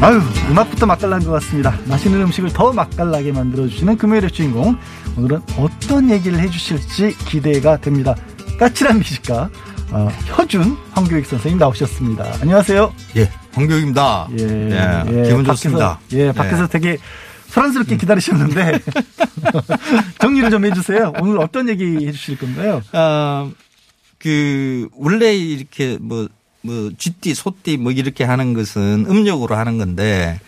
[0.02, 1.78] 아유, 음악부터 맛깔난 것 같습니다.
[1.86, 4.76] 맛있는 음식을 더 맛깔나게 만들어주시는 금요일의 주인공.
[5.16, 8.16] 오늘은 어떤 얘기를 해주실지 기대가 됩니다.
[8.60, 9.52] 까칠한 미식가,
[9.92, 12.26] 어, 혀준 황교익 선생님 나오셨습니다.
[12.42, 12.92] 안녕하세요.
[13.18, 14.28] 예, 황교익입니다.
[14.40, 16.00] 예, 예, 예, 기분 밖에서, 좋습니다.
[16.14, 16.68] 예, 밖에서 예.
[16.68, 16.98] 되게
[17.50, 18.80] 소란스럽게 기다리셨는데,
[20.20, 21.14] 정리를 좀 해주세요.
[21.22, 22.82] 오늘 어떤 얘기 해주실 건가요?
[22.94, 23.52] 어,
[24.18, 26.28] 그, 원래 이렇게 뭐,
[26.62, 30.40] 뭐, 쥐띠, 소띠 뭐 이렇게 하는 것은 음력으로 하는 건데,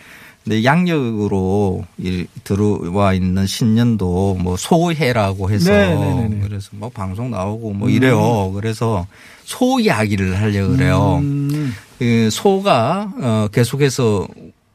[0.44, 6.40] 근데 양력으로 이 들어와 있는 신년도 뭐 소해라고 해서 네, 네, 네, 네.
[6.42, 8.52] 그래서 뭐 방송 나오고 뭐 이래요.
[8.52, 9.06] 그래서
[9.44, 11.18] 소 이야기를 하려고 그래요.
[11.22, 14.28] 음, 그 소가 어 계속해서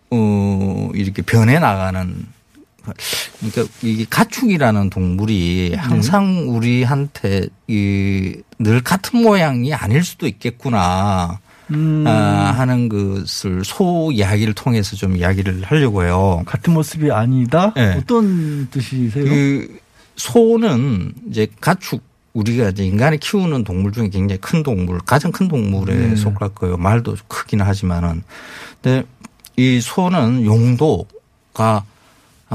[0.10, 2.26] 어 이렇게 변해 나가는
[3.40, 11.40] 그러니까 이게 가축이라는 동물이 항상 우리한테 이 늘 같은 모양이 아닐 수도 있겠구나.
[11.72, 12.04] 음.
[12.06, 12.12] 아,
[12.58, 16.44] 하는 것을 소 이야기를 통해서 좀 이야기를 하려고 해요.
[16.46, 17.74] 같은 모습이 아니다?
[17.76, 17.96] 네.
[17.98, 19.24] 어떤 뜻이세요?
[19.24, 19.80] 그
[20.18, 25.96] 소는 이제 가축 우리가 이제 인간이 키우는 동물 중에 굉장히 큰 동물, 가장 큰 동물에
[25.96, 26.16] 네.
[26.16, 26.76] 속할 거예요.
[26.78, 28.24] 말도 크긴 하지만은.
[28.82, 29.06] 근데
[29.56, 31.06] 이 소는 용도가
[31.56, 31.84] 아,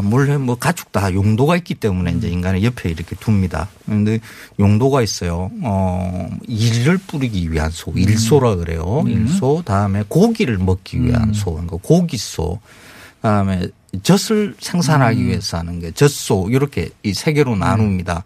[0.03, 3.69] 물론 뭐 가축 다 용도가 있기 때문에 이제 인간의 옆에 이렇게 둡니다.
[3.87, 4.19] 그런데
[4.59, 5.51] 용도가 있어요.
[5.63, 9.05] 어, 일을 뿌리기 위한 소, 일소라 그래요.
[9.07, 12.59] 일소, 다음에 고기를 먹기 위한 소, 그러니까 고기소,
[13.23, 13.69] 다음에
[14.03, 18.25] 젖을 생산하기 위해서 하는 게 젖소, 이렇게 이 세 개로 나눕니다.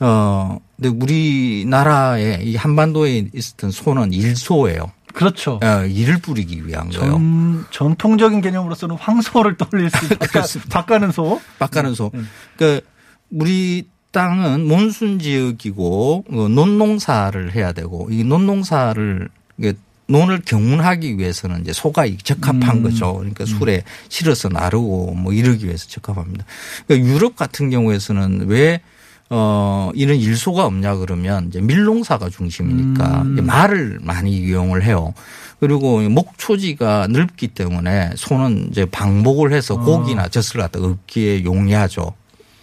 [0.00, 4.90] 어, 근데 우리나라에 이 한반도에 있었던 소는 일소예요.
[5.16, 5.58] 그렇죠.
[5.62, 7.12] 어, 일을 뿌리기 위한 거예요.
[7.12, 10.28] 전, 전통적인 개념으로서는 황소를 떠올릴 수 있다.
[10.68, 11.40] 바가는 소.
[11.58, 12.12] 빡가는 소.
[12.56, 12.86] 그러니까
[13.30, 19.28] 우리 땅은 몬순 지역이고 어, 논농사를 해야 되고 이 논농사를
[20.08, 22.82] 논을 경운하기 위해서는 이제 소가 적합한 음.
[22.82, 23.14] 거죠.
[23.14, 26.44] 그러니까 술에 실어서 나르고 뭐 이러기 위해서 적합합니다.
[26.86, 28.80] 그러니까 유럽 같은 경우에서는 왜
[29.28, 33.46] 어, 이런 일소가 없냐 그러면 이제 밀농사가 중심이니까 음.
[33.46, 35.14] 말을 많이 이용을 해요.
[35.58, 39.80] 그리고 목초지가 넓기 때문에 소는 이제 방목을 해서 어.
[39.80, 42.12] 고기나 젖을 갖다 얻기에 용이하죠.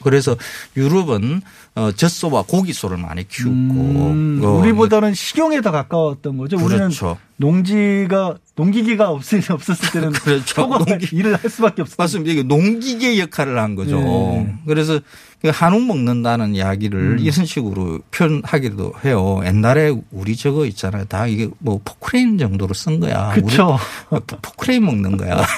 [0.04, 0.36] 그래서
[0.78, 1.41] 유럽은
[1.76, 6.58] 어, 젖소와 고기소를 많이 키우고 음, 어, 우리보다는 식용에 더 가까웠던 거죠.
[6.58, 7.17] 우리는 그렇죠.
[7.38, 10.62] 농지가 농기기가 없을 없었을 때는 그렇죠.
[10.62, 11.95] 소가 일을 할 수밖에 없었어요.
[11.97, 12.32] 맞습니다.
[12.32, 13.99] 이게 농기계 역할을 한 거죠.
[13.99, 14.56] 네.
[14.67, 14.99] 그래서
[15.33, 17.19] 그 한우 먹는다는 이야기를 음.
[17.19, 19.41] 이런 식으로 표현하기도 해요.
[19.45, 21.06] 옛날에 우리 저거 있잖아요.
[21.06, 23.34] 다 이게 뭐 포크레인 정도로 쓴 거야.
[24.10, 25.43] 포- 포크레인 먹는 거야.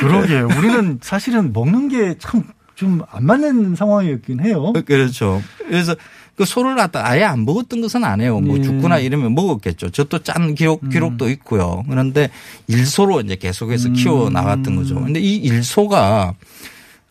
[0.00, 0.48] 그러게요.
[0.58, 2.44] 우리는 사실은 먹는 게 참
[2.76, 4.74] 좀 안 맞는 상황이었긴 해요.
[4.84, 5.42] 그렇죠.
[5.66, 5.96] 그래서
[6.36, 8.38] 그 소를 갖다 아예 안 먹었던 것은 아니에요.
[8.40, 8.62] 뭐 예.
[8.62, 9.88] 죽거나 이러면 먹었겠죠.
[9.88, 10.90] 저도 짠 기록, 음.
[10.90, 11.82] 기록도 있고요.
[11.88, 12.28] 그런데
[12.66, 14.96] 일소로 이제 계속해서 키워 나갔던 거죠.
[14.96, 16.34] 근데 이 일소가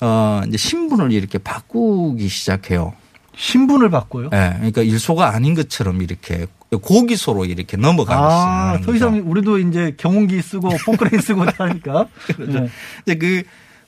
[0.02, 2.94] 어 이제 신분을 이렇게 바꾸기 시작해요.
[3.38, 4.30] 신분을 바꿔요?
[4.34, 4.54] 예.
[4.58, 10.70] 그러니까 일소가 아닌 것처럼 이렇게 고기소로 이렇게 넘어가는 아, 더 이상 우리도 이제 경운기 쓰고
[10.86, 12.08] 포크레인 쓰고 하니까.
[12.36, 12.60] 그렇죠.
[12.62, 12.70] 네.
[13.06, 13.44] 이제 그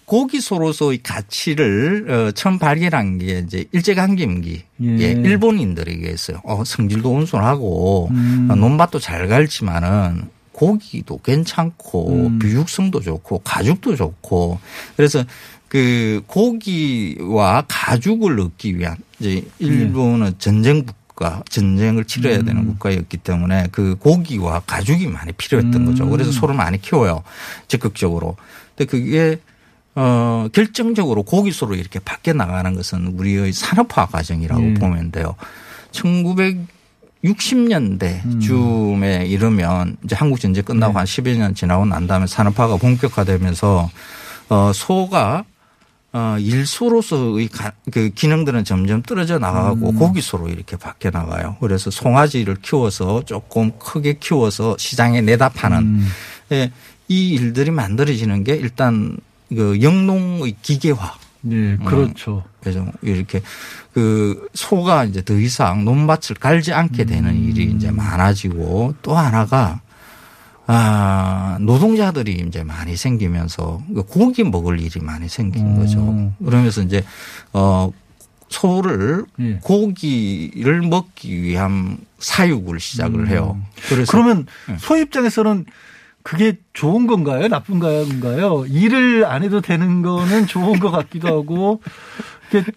[0.06, 5.00] 고기소로서 의 가치를 어, 처음 발견한 게 이제 일제강점기 예.
[5.00, 5.12] 예.
[5.12, 6.41] 일본인들에게였어요.
[6.46, 8.48] 어, 성질도 온순하고 음.
[8.50, 12.39] 어, 논밭도 잘 갈지만은 고기도 괜찮고 음.
[12.39, 14.60] 비육성도 좋고 가죽도 좋고
[14.96, 15.24] 그래서
[15.68, 22.68] 그 고기와 가죽을 얻기 위한 이제 일본은 전쟁 국가, 전쟁을 치러야 되는 음.
[22.68, 25.86] 국가였기 때문에 그 고기와 가죽이 많이 필요했던 음.
[25.86, 26.10] 거죠.
[26.10, 27.24] 그래서 소를 많이 키워요.
[27.68, 28.38] 적극적으로.
[28.76, 29.40] 근데 그게
[29.96, 34.74] 어, 결정적으로 고기소로 이렇게 밖에 나가는 것은 우리의 산업화 과정이라고 예.
[34.76, 35.36] 보면 돼요.
[35.92, 38.40] 1960년대 음.
[38.40, 40.98] 쯤에 이르면 이제 한국 전쟁 끝나고 네.
[41.00, 43.90] 한 10여 년 지나고 난 다음에 산업화가 본격화되면서
[44.50, 45.46] 어, 소가
[46.18, 49.96] 어, 일소로서의 가- 그 기능들은 점점 떨어져 나가고 음.
[50.00, 51.58] 고기소로 이렇게 밖에 나가요.
[51.60, 56.08] 그래서 송아지를 키워서 조금 크게 키워서 시장에 내다 파는 음.
[56.54, 56.72] 예,
[57.08, 59.18] 이 일들이 만들어지는 게 일단
[59.50, 61.13] 그 영농의 기계화.
[61.52, 62.44] 예, 그렇죠.
[62.62, 63.42] 그래서 이렇게
[63.94, 67.44] 그 소가 이제 더 이상 논밭을 갈지 않게 되는 음.
[67.50, 69.82] 일이 이제 많아지고 또 하나가
[70.68, 75.78] 아, 노동자들이 이제 많이 생기면서 그 고기 먹을 일이 많이 생긴 음.
[75.78, 76.34] 거죠.
[76.46, 77.04] 그러면서 이제
[77.54, 77.92] 어
[78.50, 79.60] 소를 예.
[79.62, 83.60] 고기를 먹기 위한 사육을 시작을 해요.
[83.90, 84.78] 그래서 그러면 예.
[84.78, 85.65] 소 입장에서는
[86.22, 87.48] 그게 좋은 건가요?
[87.48, 88.65] 나쁜 건가요?
[88.68, 91.82] 일을 안 해도 되는 거는 좋은 것 같기도 하고,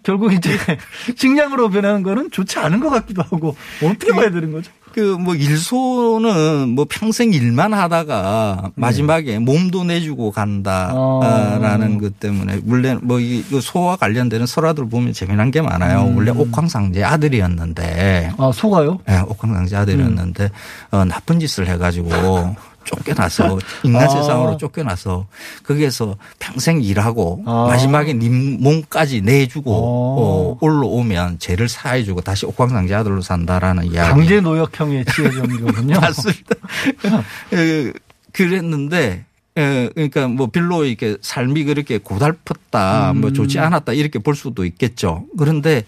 [0.05, 0.57] 결국 이제
[1.17, 4.71] 식량으로 변하는 거는 좋지 않은 것 같기도 하고, 어떻게 봐야 되는 거죠?
[4.95, 13.21] 그 뭐 일소는 뭐 평생 일만 하다가 마지막에 몸도 내주고 간다라는 것 때문에 원래 뭐
[13.21, 16.05] 이 소와 관련되는 설화들 보면 재미난 게 많아요.
[16.07, 16.17] 음.
[16.17, 18.99] 원래 옥황상제 아들이었는데 아, 소가요?
[19.07, 20.51] 네, 옥황상제 아들이었는데
[20.93, 22.09] 어, 나쁜 짓을 해가지고
[22.85, 24.09] 쫓겨나서 인간 아.
[24.09, 25.27] 세상으로 쫓겨나서
[25.65, 27.67] 거기에서 평생 일하고 아.
[27.69, 34.11] 마지막에 님 몸까지 내주고 어, 올라오면 죄를 사해주고 다시 옥황상제 아들로 산다라는 이야기.
[34.11, 36.01] 강제 노역형에 취해진 거군요.
[36.01, 36.57] 맞습니다.
[37.55, 37.93] 예,
[38.33, 39.25] 그랬는데
[39.57, 43.35] 예, 그러니까 뭐 별로 이렇게 삶이 그렇게 고달팠다, 뭐 음.
[43.35, 45.27] 좋지 않았다 이렇게 볼 수도 있겠죠.
[45.37, 45.85] 그런데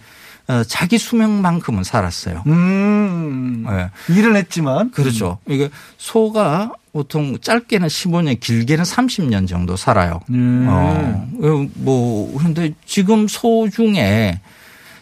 [0.49, 2.43] 어, 자기 수명만큼은 살았어요.
[2.47, 3.64] 음.
[3.68, 3.90] 예.
[4.12, 4.90] 일은 했지만.
[4.90, 5.38] 그렇죠.
[5.49, 10.20] 이게 소가 보통 짧게는 15년, 길게는 30년 정도 살아요.
[10.30, 10.66] 음.
[10.68, 14.40] 어, 어, 뭐 그런데 지금 소 중에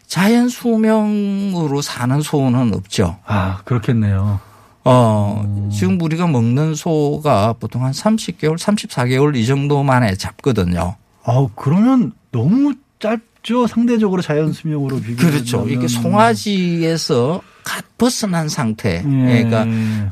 [0.06, 3.18] 자연 수명으로 사는 소는 없죠.
[3.26, 4.40] 아, 그렇겠네요.
[4.84, 10.96] 어, 지금 우리가 먹는 소가 보통 한 30개월, 34개월 이 정도 만에 잡거든요.
[11.24, 13.66] 아, 그러면 너무 짧죠?
[13.66, 15.16] 상대적으로 자연 수명으로 비교.
[15.16, 15.66] 그렇죠.
[15.68, 19.04] 이게 송아지에서 갓 벗어난 상태.
[19.04, 19.44] 예.
[19.44, 19.66] 그러니까,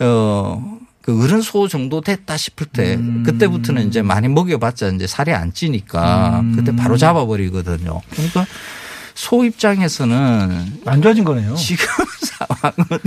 [0.05, 0.78] 어,
[1.09, 6.41] 그 어른 소 정도 됐다 싶을 때 그때부터는 이제 많이 먹여봤자 이제 살이 안 찌니까
[6.41, 6.53] 음.
[6.55, 8.03] 그때 바로 잡아버리거든요.
[8.11, 8.45] 그러니까
[9.15, 11.55] 소 입장에서는 안 좋아진 거네요.
[11.55, 11.87] 지금
[12.21, 13.01] 상황은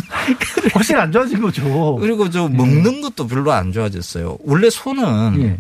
[0.74, 1.98] 훨씬 안 좋아진 거죠.
[2.02, 4.40] 그리고 저 먹는 것도 별로 안 좋아졌어요.
[4.46, 5.60] 원래 소는 예.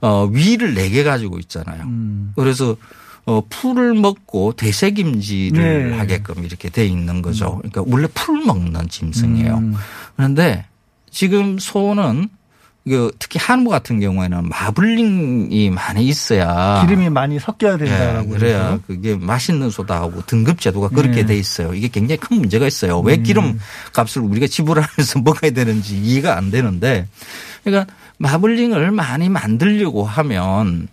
[0.00, 1.82] 어, 위를 네 개 가지고 있잖아요.
[1.82, 2.32] 음.
[2.36, 2.74] 그래서
[3.26, 5.98] 어, 풀을 먹고 되새김질을 네.
[5.98, 7.56] 하게끔 이렇게 돼 있는 거죠.
[7.58, 9.58] 그러니까 원래 풀 먹는 짐승이에요.
[9.58, 9.74] 음.
[10.16, 10.64] 그런데
[11.18, 12.28] 지금 소는
[12.86, 18.28] 그 특히 한우 같은 경우에는 마블링이 많이 있어야 기름이 많이 섞여야 예, 된다라고.
[18.28, 18.82] 그래야 그래서.
[18.86, 21.26] 그게 맛있는 소다 하고 등급 제도가 그렇게 네.
[21.26, 21.74] 돼 있어요.
[21.74, 23.00] 이게 굉장히 큰 문제가 있어요.
[23.00, 23.22] 왜 음.
[23.24, 23.58] 기름
[23.92, 27.08] 값을 우리가 지불하면서 먹어야 되는지 이해가 안 되는데
[27.64, 30.86] 그러니까 마블링을 많이 만들려고 하면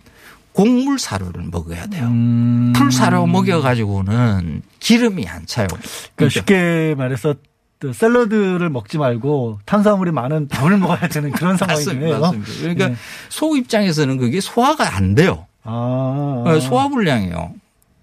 [0.54, 2.04] 곡물 사료를 먹어야 돼요.
[2.06, 2.72] 음.
[2.74, 5.68] 풀 사료 먹여 가지고는 기름이 안 차요.
[6.16, 7.36] 그러니까 쉽게 말해서
[7.78, 12.20] 또 샐러드를 먹지 말고 탄수화물이 많은 밥을 먹어야 되는 그런 상황이네요.
[12.20, 12.52] 맞습니다.
[12.60, 12.96] 그러니까 네.
[13.28, 15.46] 소 입장에서는 그게 소화가 안 돼요.
[15.62, 16.42] 아.
[16.46, 17.52] 네, 소화 불량이에요.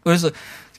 [0.03, 0.29] 그래서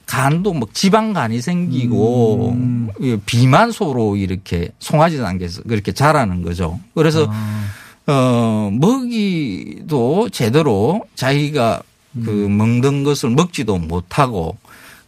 [0.05, 2.89] 간도 뭐 지방간이 생기고 음.
[2.99, 6.79] 이 비만소로 이렇게 송아지 단계에서 그렇게 자라는 거죠.
[6.93, 7.65] 그래서 아.
[8.07, 11.81] 어 먹이도 제대로 자기가
[12.23, 12.57] 그 음.
[12.57, 14.57] 먹는 것을 먹지도 못하고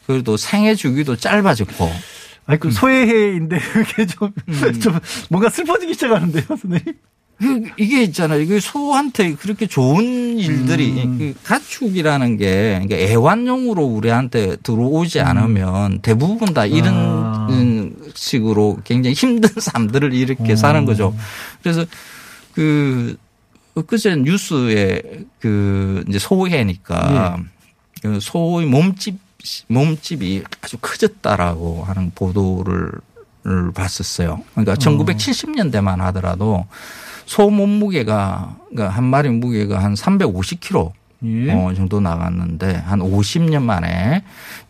[0.08, 1.90] 그래도 생애 주기도 짧아졌고
[2.48, 4.34] 아니, 그 소외해인데 그게 좀,
[4.82, 6.80] 좀 뭔가 슬퍼지기 시작하는데요, 선생님?
[7.40, 8.42] 그 이게 있잖아요.
[8.42, 11.18] 이게 소한테 그렇게 좋은 일들이 음.
[11.20, 17.24] 그 가축이라는 게 그러니까 애완용으로 우리한테 들어오지 않으면 대부분 다 이런 음.
[17.24, 17.48] 아.
[17.52, 20.56] 음, 식으로 굉장히 힘든 삶들을 이렇게 어.
[20.56, 21.16] 사는 거죠.
[21.62, 21.86] 그래서
[22.54, 23.18] 그
[23.76, 25.04] 엊그제 뉴스에
[25.40, 27.38] 그 이제 소해니까
[28.02, 29.27] 그 소의 몸집
[29.68, 32.92] 몸집이 아주 커졌다라고 하는 보도를
[33.44, 34.44] 를 봤었어요.
[34.52, 36.66] 그러니까 1970년대만 하더라도
[37.26, 40.92] 소 몸무게가 그러니까 한 마리 무게가 한 350kg
[41.24, 41.52] 예.
[41.52, 44.24] 어, 정도 나갔는데 한 50년 만에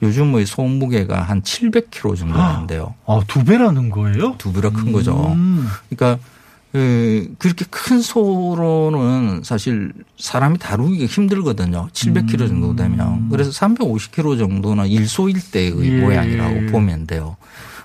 [0.04, 2.94] 요즘의 소 무게가 한 700kg 정도 된대요.
[3.08, 4.36] 아, 두 배라는 거예요?
[4.38, 5.34] 두 배로 큰 거죠.
[5.34, 5.68] 음.
[5.90, 6.24] 그러니까
[6.72, 11.88] 그 그렇게 큰 소로는 사실 사람이 다루기가 힘들거든요.
[11.94, 13.30] 700kg 정도 되면.
[13.30, 16.02] 그래서 350kg 정도는 일소일대의 예.
[16.02, 17.38] 모양이라고 보면 돼요.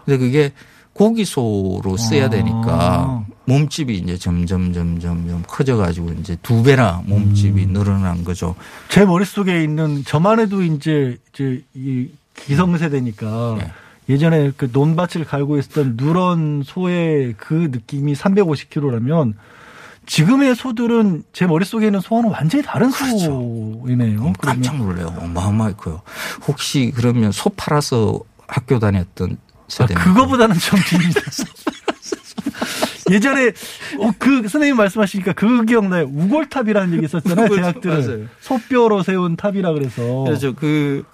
[0.04, 0.52] 근데 그게
[0.94, 2.28] 고기소로 써야 아.
[2.30, 7.72] 되니까 몸집이 이제 점점 점 점 점 커져 가지고 이제 두 배나 몸집이 음.
[7.72, 8.54] 늘어난 거죠.
[8.88, 13.72] 제 머릿속에 있는 저만 해도 이제 이제 이 기성세대니까 네.
[14.08, 19.34] 예전에 그 논밭을 갈고 있었던 누런 소의 그 느낌이 350kg라면
[20.06, 24.20] 지금의 소들은 제 머릿속에 있는 소와는 완전히 다른 소이네요.
[24.22, 25.14] 어, 깜짝 놀래요.
[25.18, 26.02] 어마어마하게 커요.
[26.48, 29.94] 혹시 그러면 소 팔아서 학교 다녔던 아, 세대?
[29.94, 31.20] 그거보다는 좀 깁니다.
[33.10, 33.48] 예전에
[33.98, 36.06] 어, 그 선생님 말씀하시니까 그 기억나요.
[36.12, 37.48] 우골탑이라는 얘기 있었잖아요.
[37.48, 38.28] 대학들은.
[38.40, 40.24] 소뼈로 세운 탑이라 그래서.
[40.24, 41.04] 그래서 그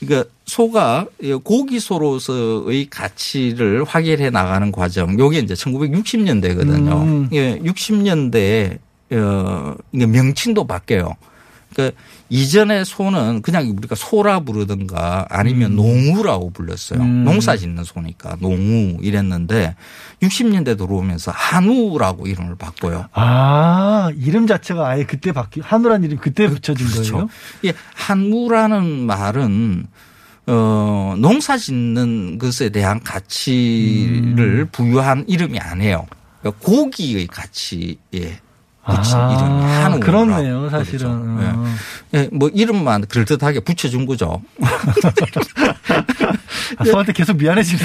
[0.00, 1.06] 그러니까 소가
[1.44, 5.18] 고기소로서의 가치를 확인해 나가는 과정.
[5.18, 7.02] 요게 이제 1960년대거든요.
[7.02, 7.28] 음.
[7.32, 8.78] 예, 60년대에
[9.12, 11.14] 어 명칭도 바뀌어요.
[11.72, 11.98] 그러니까
[12.28, 17.00] 이전에 소는 그냥 우리가 소라 부르든가 아니면 농우라고 불렀어요.
[17.00, 17.24] 음.
[17.24, 19.76] 농사 짓는 소니까 농우 이랬는데
[20.22, 23.06] 60년대 들어오면서 한우라고 이름을 바꿔요.
[23.12, 27.28] 아, 이름 자체가 아예 그때 바뀌, 한우란 이름 그때 붙여진 거예요?
[27.62, 29.86] 이 한우라는 말은
[30.48, 36.06] 어 농사 짓는 것에 대한 가치를 부여한 이름이 아니에요.
[36.40, 38.40] 그러니까 고기의 가치에
[38.86, 40.00] 붙인 아, 이름이 한우.
[40.00, 41.08] 그렇네요, 사실은.
[41.10, 41.74] 어.
[42.14, 44.42] 예, 뭐 이름만 그럴듯하게 붙여준 거죠.
[46.78, 47.84] 아, 소한테 계속 미안해지는데.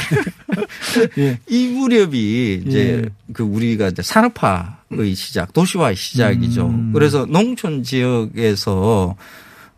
[1.19, 1.39] 예.
[1.47, 3.09] 이 무렵이 이제 예.
[3.33, 6.67] 그 우리가 이제 산업화의 시작, 도시화의 시작이죠.
[6.67, 6.91] 음.
[6.93, 9.15] 그래서 농촌 지역에서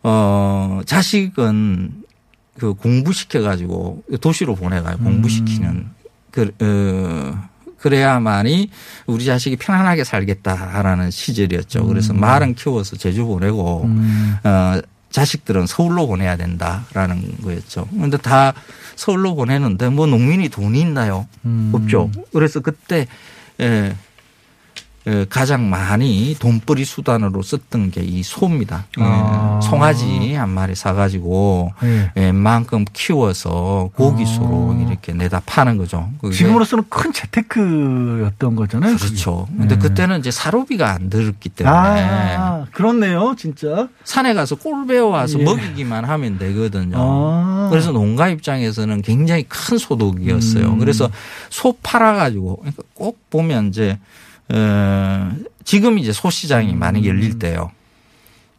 [0.02, 2.04] 어 자식은
[2.58, 4.96] 그 공부시켜 가지고 도시로 보내가요.
[5.00, 5.04] 음.
[5.04, 5.88] 공부시키는
[6.30, 7.53] 그 어.
[7.84, 8.70] 그래야만이
[9.04, 11.86] 우리 자식이 편안하게 살겠다라는 시절이었죠.
[11.86, 12.20] 그래서 음.
[12.20, 14.36] 말은 키워서 제주 보내고 음.
[14.42, 14.80] 어,
[15.10, 17.86] 자식들은 서울로 보내야 된다라는 거였죠.
[17.92, 18.54] 그런데 다
[18.96, 21.28] 서울로 보내는데 뭐 농민이 돈이 있나요?
[21.44, 21.72] 음.
[21.74, 22.10] 없죠.
[22.32, 23.06] 그래서 그때
[23.60, 23.94] 에, 에,
[25.28, 28.86] 가장 많이 돈벌이 수단으로 썼던 게 이 소입니다.
[28.98, 29.60] 예, 아.
[29.62, 32.10] 송아지 한 마리 사가지고 예.
[32.14, 36.08] 웬만큼 키워서 고기수로 이렇게 내다 파는 거죠.
[36.32, 38.96] 지금으로서는 큰 재테크였던 거잖아요.
[38.96, 39.46] 그렇죠.
[39.56, 39.78] 근데 예.
[39.78, 43.88] 그때는 이제 사료비가 안 들었기 때문에 아, 그렇네요, 진짜.
[44.04, 45.44] 산에 가서 꼴 베어 와서 예.
[45.44, 46.96] 먹이기만 하면 되거든요.
[46.98, 47.68] 아.
[47.70, 50.66] 그래서 농가 입장에서는 굉장히 큰 소득이었어요.
[50.66, 50.78] 음.
[50.78, 51.10] 그래서
[51.50, 53.98] 소 팔아가지고 그러니까 꼭 보면 이제
[54.50, 57.70] 어, 지금 이제 소 시장이 많이 열릴 때요.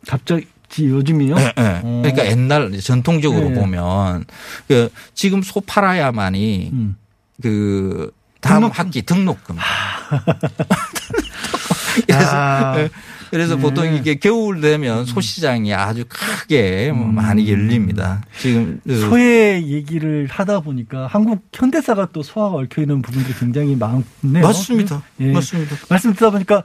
[0.07, 0.45] 갑자기
[0.79, 1.36] 요즘이요?
[1.38, 1.81] 예, 예.
[1.83, 2.01] 어.
[2.03, 3.53] 그러니까 옛날 전통적으로 예.
[3.53, 4.25] 보면
[4.67, 6.95] 그 지금 소 팔아야만이 음.
[7.41, 8.11] 그
[8.41, 9.57] 다음 학기 등록금.
[12.07, 12.89] 그래서 아.
[13.26, 13.30] 예.
[13.32, 13.61] 그래서 네.
[13.61, 18.21] 보통 이게 겨울 되면 소시장이 아주 크게 뭐 많이 열립니다.
[18.39, 19.09] 지금 그 음.
[19.09, 24.45] 소의 얘기를 하다 보니까 한국 현대사가 또 소화가 얽혀 있는 부분들이 굉장히 많네요.
[24.45, 25.03] 맞습니다.
[25.19, 25.32] 예.
[25.32, 25.76] 맞습니다.
[25.89, 26.63] 말씀 듣다 보니까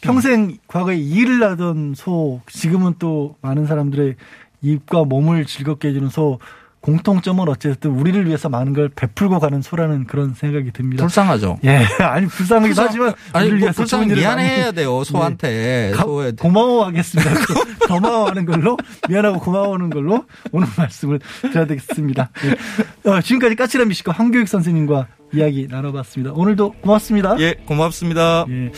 [0.00, 4.16] 평생 과거에 일을 하던 소, 지금은 또 많은 사람들의
[4.62, 6.38] 입과 몸을 즐겁게 해주는 소,
[6.82, 11.04] 공통점은 어쨌든 우리를 위해서 많은 걸 베풀고 가는 소라는 그런 생각이 듭니다.
[11.04, 11.58] 불쌍하죠.
[11.64, 15.48] 예, 아니 불쌍하기도 불쌍- 하지만 아니, 우리를 뭐 위해서 불쌍 미안해야 많이- 돼요, 소한테.
[15.48, 15.90] 네.
[15.96, 17.30] 가- 소에 고마워하겠습니다.
[17.88, 18.76] 고마워하는 걸로
[19.08, 22.30] 미안하고 고마워하는 걸로 오늘 말씀을 드려야 되겠습니다.
[22.44, 23.10] 예.
[23.10, 26.32] 어, 지금까지 까칠한 미식가 황교익 선생님과 이야기 나눠봤습니다.
[26.34, 27.36] 오늘도 고맙습니다.
[27.38, 28.44] 예, 고맙습니다.
[28.50, 28.72] 예.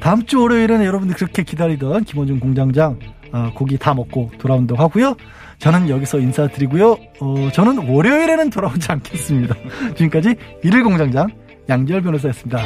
[0.00, 2.98] 다음 주 월요일에는 여러분들 그렇게 기다리던 김원준 공장장
[3.32, 5.16] 아, 고기 다 먹고 돌아온다고 하고요.
[5.58, 6.96] 저는 여기서 인사드리고요.
[7.20, 9.54] 어, 저는 월요일에는 돌아오지 않겠습니다.
[9.96, 11.28] 지금까지 일일 공장장
[11.68, 12.60] 양지열 변호사였습니다.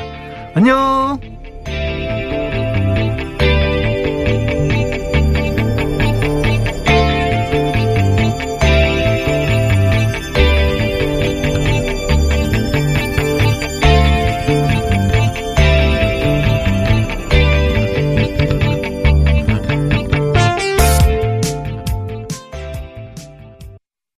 [0.54, 1.39] 안녕!